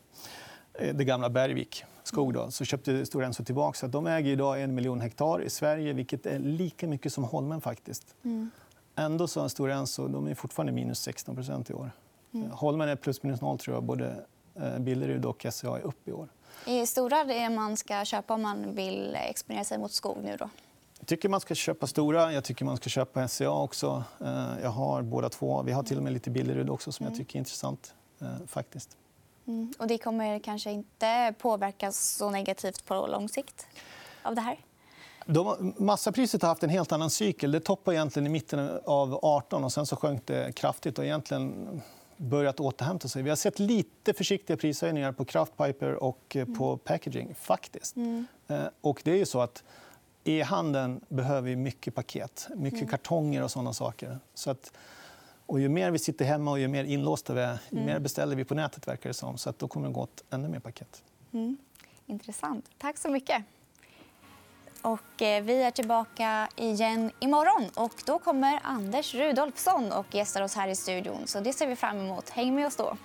det 0.79 1.03
gamla 1.03 1.29
Bergvik 1.29 1.85
skog 2.03 2.33
då, 2.33 2.51
så 2.51 2.65
köpte 2.65 3.05
Stora 3.05 3.25
Enso 3.25 3.43
tillbaka. 3.43 3.77
Så 3.77 3.87
de 3.87 4.07
äger 4.07 4.31
idag 4.31 4.61
en 4.61 4.75
miljon 4.75 5.01
hektar 5.01 5.41
i 5.41 5.49
Sverige, 5.49 5.93
vilket 5.93 6.25
är 6.25 6.39
lika 6.39 6.87
mycket 6.87 7.13
som 7.13 7.23
Holmen. 7.23 7.61
faktiskt. 7.61 8.15
Mm. 8.23 8.51
Ändå 8.95 9.27
så 9.27 9.43
är 9.43 9.47
Stora 9.47 9.75
Enso 9.75 10.07
de 10.07 10.27
är 10.27 10.35
fortfarande 10.35 10.71
minus 10.71 11.07
16% 11.07 11.71
i 11.71 11.73
år. 11.73 11.91
Mm. 12.33 12.51
Holmen 12.51 12.89
är 12.89 12.95
plus 12.95 13.23
minus 13.23 13.41
noll, 13.41 13.57
tror 13.57 13.75
jag. 13.75 13.83
Både 13.83 14.25
eh, 14.55 14.79
Billerud 14.79 15.25
och 15.25 15.45
SCA 15.49 15.77
är 15.77 15.81
upp 15.81 16.07
i 16.07 16.11
år. 16.11 16.27
Är 16.65 16.85
Stora 16.85 17.23
det 17.23 17.49
man 17.49 17.77
ska 17.77 18.05
köpa 18.05 18.33
om 18.33 18.41
man 18.41 18.75
vill 18.75 19.17
exponera 19.29 19.63
sig 19.63 19.77
mot 19.77 19.91
skog 19.91 20.17
nu? 20.23 20.37
Då? 20.37 20.49
Jag 20.99 21.07
tycker 21.07 21.29
man 21.29 21.39
ska 21.39 21.55
köpa 21.55 21.87
Stora. 21.87 22.33
Jag 22.33 22.43
tycker 22.43 22.65
man 22.65 22.77
ska 22.77 22.89
köpa 22.89 23.27
SCA 23.27 23.49
också. 23.49 24.03
Eh, 24.21 24.53
jag 24.61 24.69
har 24.69 25.01
båda 25.01 25.29
två. 25.29 25.63
Vi 25.63 25.71
har 25.71 25.83
till 25.83 25.97
och 25.97 26.03
med 26.03 26.13
lite 26.13 26.29
Billerud 26.29 26.69
också 26.69 26.91
som 26.91 27.03
jag 27.03 27.11
mm. 27.11 27.25
tycker 27.25 27.35
är 27.35 27.39
intressant. 27.39 27.93
Eh, 28.21 28.27
faktiskt. 28.47 28.97
Mm. 29.47 29.73
Och 29.77 29.87
det 29.87 29.97
kommer 29.97 30.39
kanske 30.39 30.71
inte 30.71 31.33
påverkas 31.37 32.15
så 32.17 32.29
negativt 32.29 32.85
på 32.85 33.07
lång 33.07 33.29
sikt 33.29 33.67
av 34.23 34.35
det 34.35 34.41
här? 34.41 34.57
De, 35.25 35.73
massapriset 35.77 36.41
har 36.41 36.49
haft 36.49 36.63
en 36.63 36.69
helt 36.69 36.91
annan 36.91 37.09
cykel. 37.09 37.51
Det 37.51 37.59
toppade 37.59 37.97
egentligen 37.97 38.27
i 38.27 38.29
mitten 38.29 38.79
av 38.85 39.19
18 39.21 39.63
och 39.63 39.73
sen 39.73 39.85
så 39.85 39.95
sjönk 39.95 40.25
det 40.25 40.55
kraftigt 40.55 40.99
och 40.99 41.05
egentligen 41.05 41.81
börjat 42.17 42.59
återhämta 42.59 43.07
sig. 43.07 43.23
Vi 43.23 43.29
har 43.29 43.35
sett 43.35 43.59
lite 43.59 44.13
försiktiga 44.13 44.57
prishöjningar 44.57 45.11
på 45.11 45.25
kraftpiper 45.25 46.03
och 46.03 46.35
eh, 46.35 46.41
mm. 46.41 46.55
på 46.55 46.77
packaging. 46.77 47.35
faktiskt. 47.39 47.95
Mm. 47.95 48.25
Eh, 48.47 48.65
och 48.81 49.01
det 49.03 49.11
är 49.11 49.15
ju 49.15 49.25
så 49.25 49.41
att 49.41 49.63
E-handeln 50.23 51.01
behöver 51.07 51.55
mycket 51.55 51.95
paket, 51.95 52.47
mycket 52.55 52.79
mm. 52.79 52.89
kartonger 52.89 53.43
och 53.43 53.51
såna 53.51 53.73
saker. 53.73 54.19
Så 54.33 54.51
att 54.51 54.71
och 55.45 55.59
ju 55.59 55.69
mer 55.69 55.91
vi 55.91 55.99
sitter 55.99 56.25
hemma 56.25 56.51
och 56.51 56.59
ju 56.59 56.67
mer 56.67 56.83
inlåsta 56.83 57.33
vi 57.33 57.41
är, 57.41 57.57
ju 57.69 57.77
mm. 57.77 57.85
mer 57.85 57.99
beställer 57.99 58.35
vi 58.35 58.45
på 58.45 58.55
nätet. 58.55 58.87
verkar 58.87 59.09
det 59.09 59.13
som. 59.13 59.37
Så 59.37 59.49
att 59.49 59.59
då 59.59 59.67
kommer 59.67 59.87
det 59.87 59.93
gå 59.93 60.01
åt 60.01 60.23
ännu 60.29 60.47
mer 60.47 60.59
paket. 60.59 61.03
Mm. 61.33 61.57
Intressant. 62.05 62.69
Tack 62.77 62.97
så 62.97 63.09
mycket. 63.09 63.43
Och 64.81 65.21
eh, 65.21 65.43
vi 65.43 65.63
är 65.63 65.71
tillbaka 65.71 66.47
igen 66.55 67.11
imorgon. 67.19 67.69
Och 67.75 67.93
då 68.05 68.19
kommer 68.19 68.59
Anders 68.63 69.15
Rudolfsson 69.15 69.91
och 69.91 70.15
gästar 70.15 70.41
oss 70.41 70.55
här 70.55 70.67
i 70.67 70.75
studion. 70.75 71.27
Så 71.27 71.39
Det 71.39 71.53
ser 71.53 71.67
vi 71.67 71.75
fram 71.75 71.99
emot. 71.99 72.29
Häng 72.29 72.55
med 72.55 72.67
oss 72.67 72.75
då. 72.75 72.97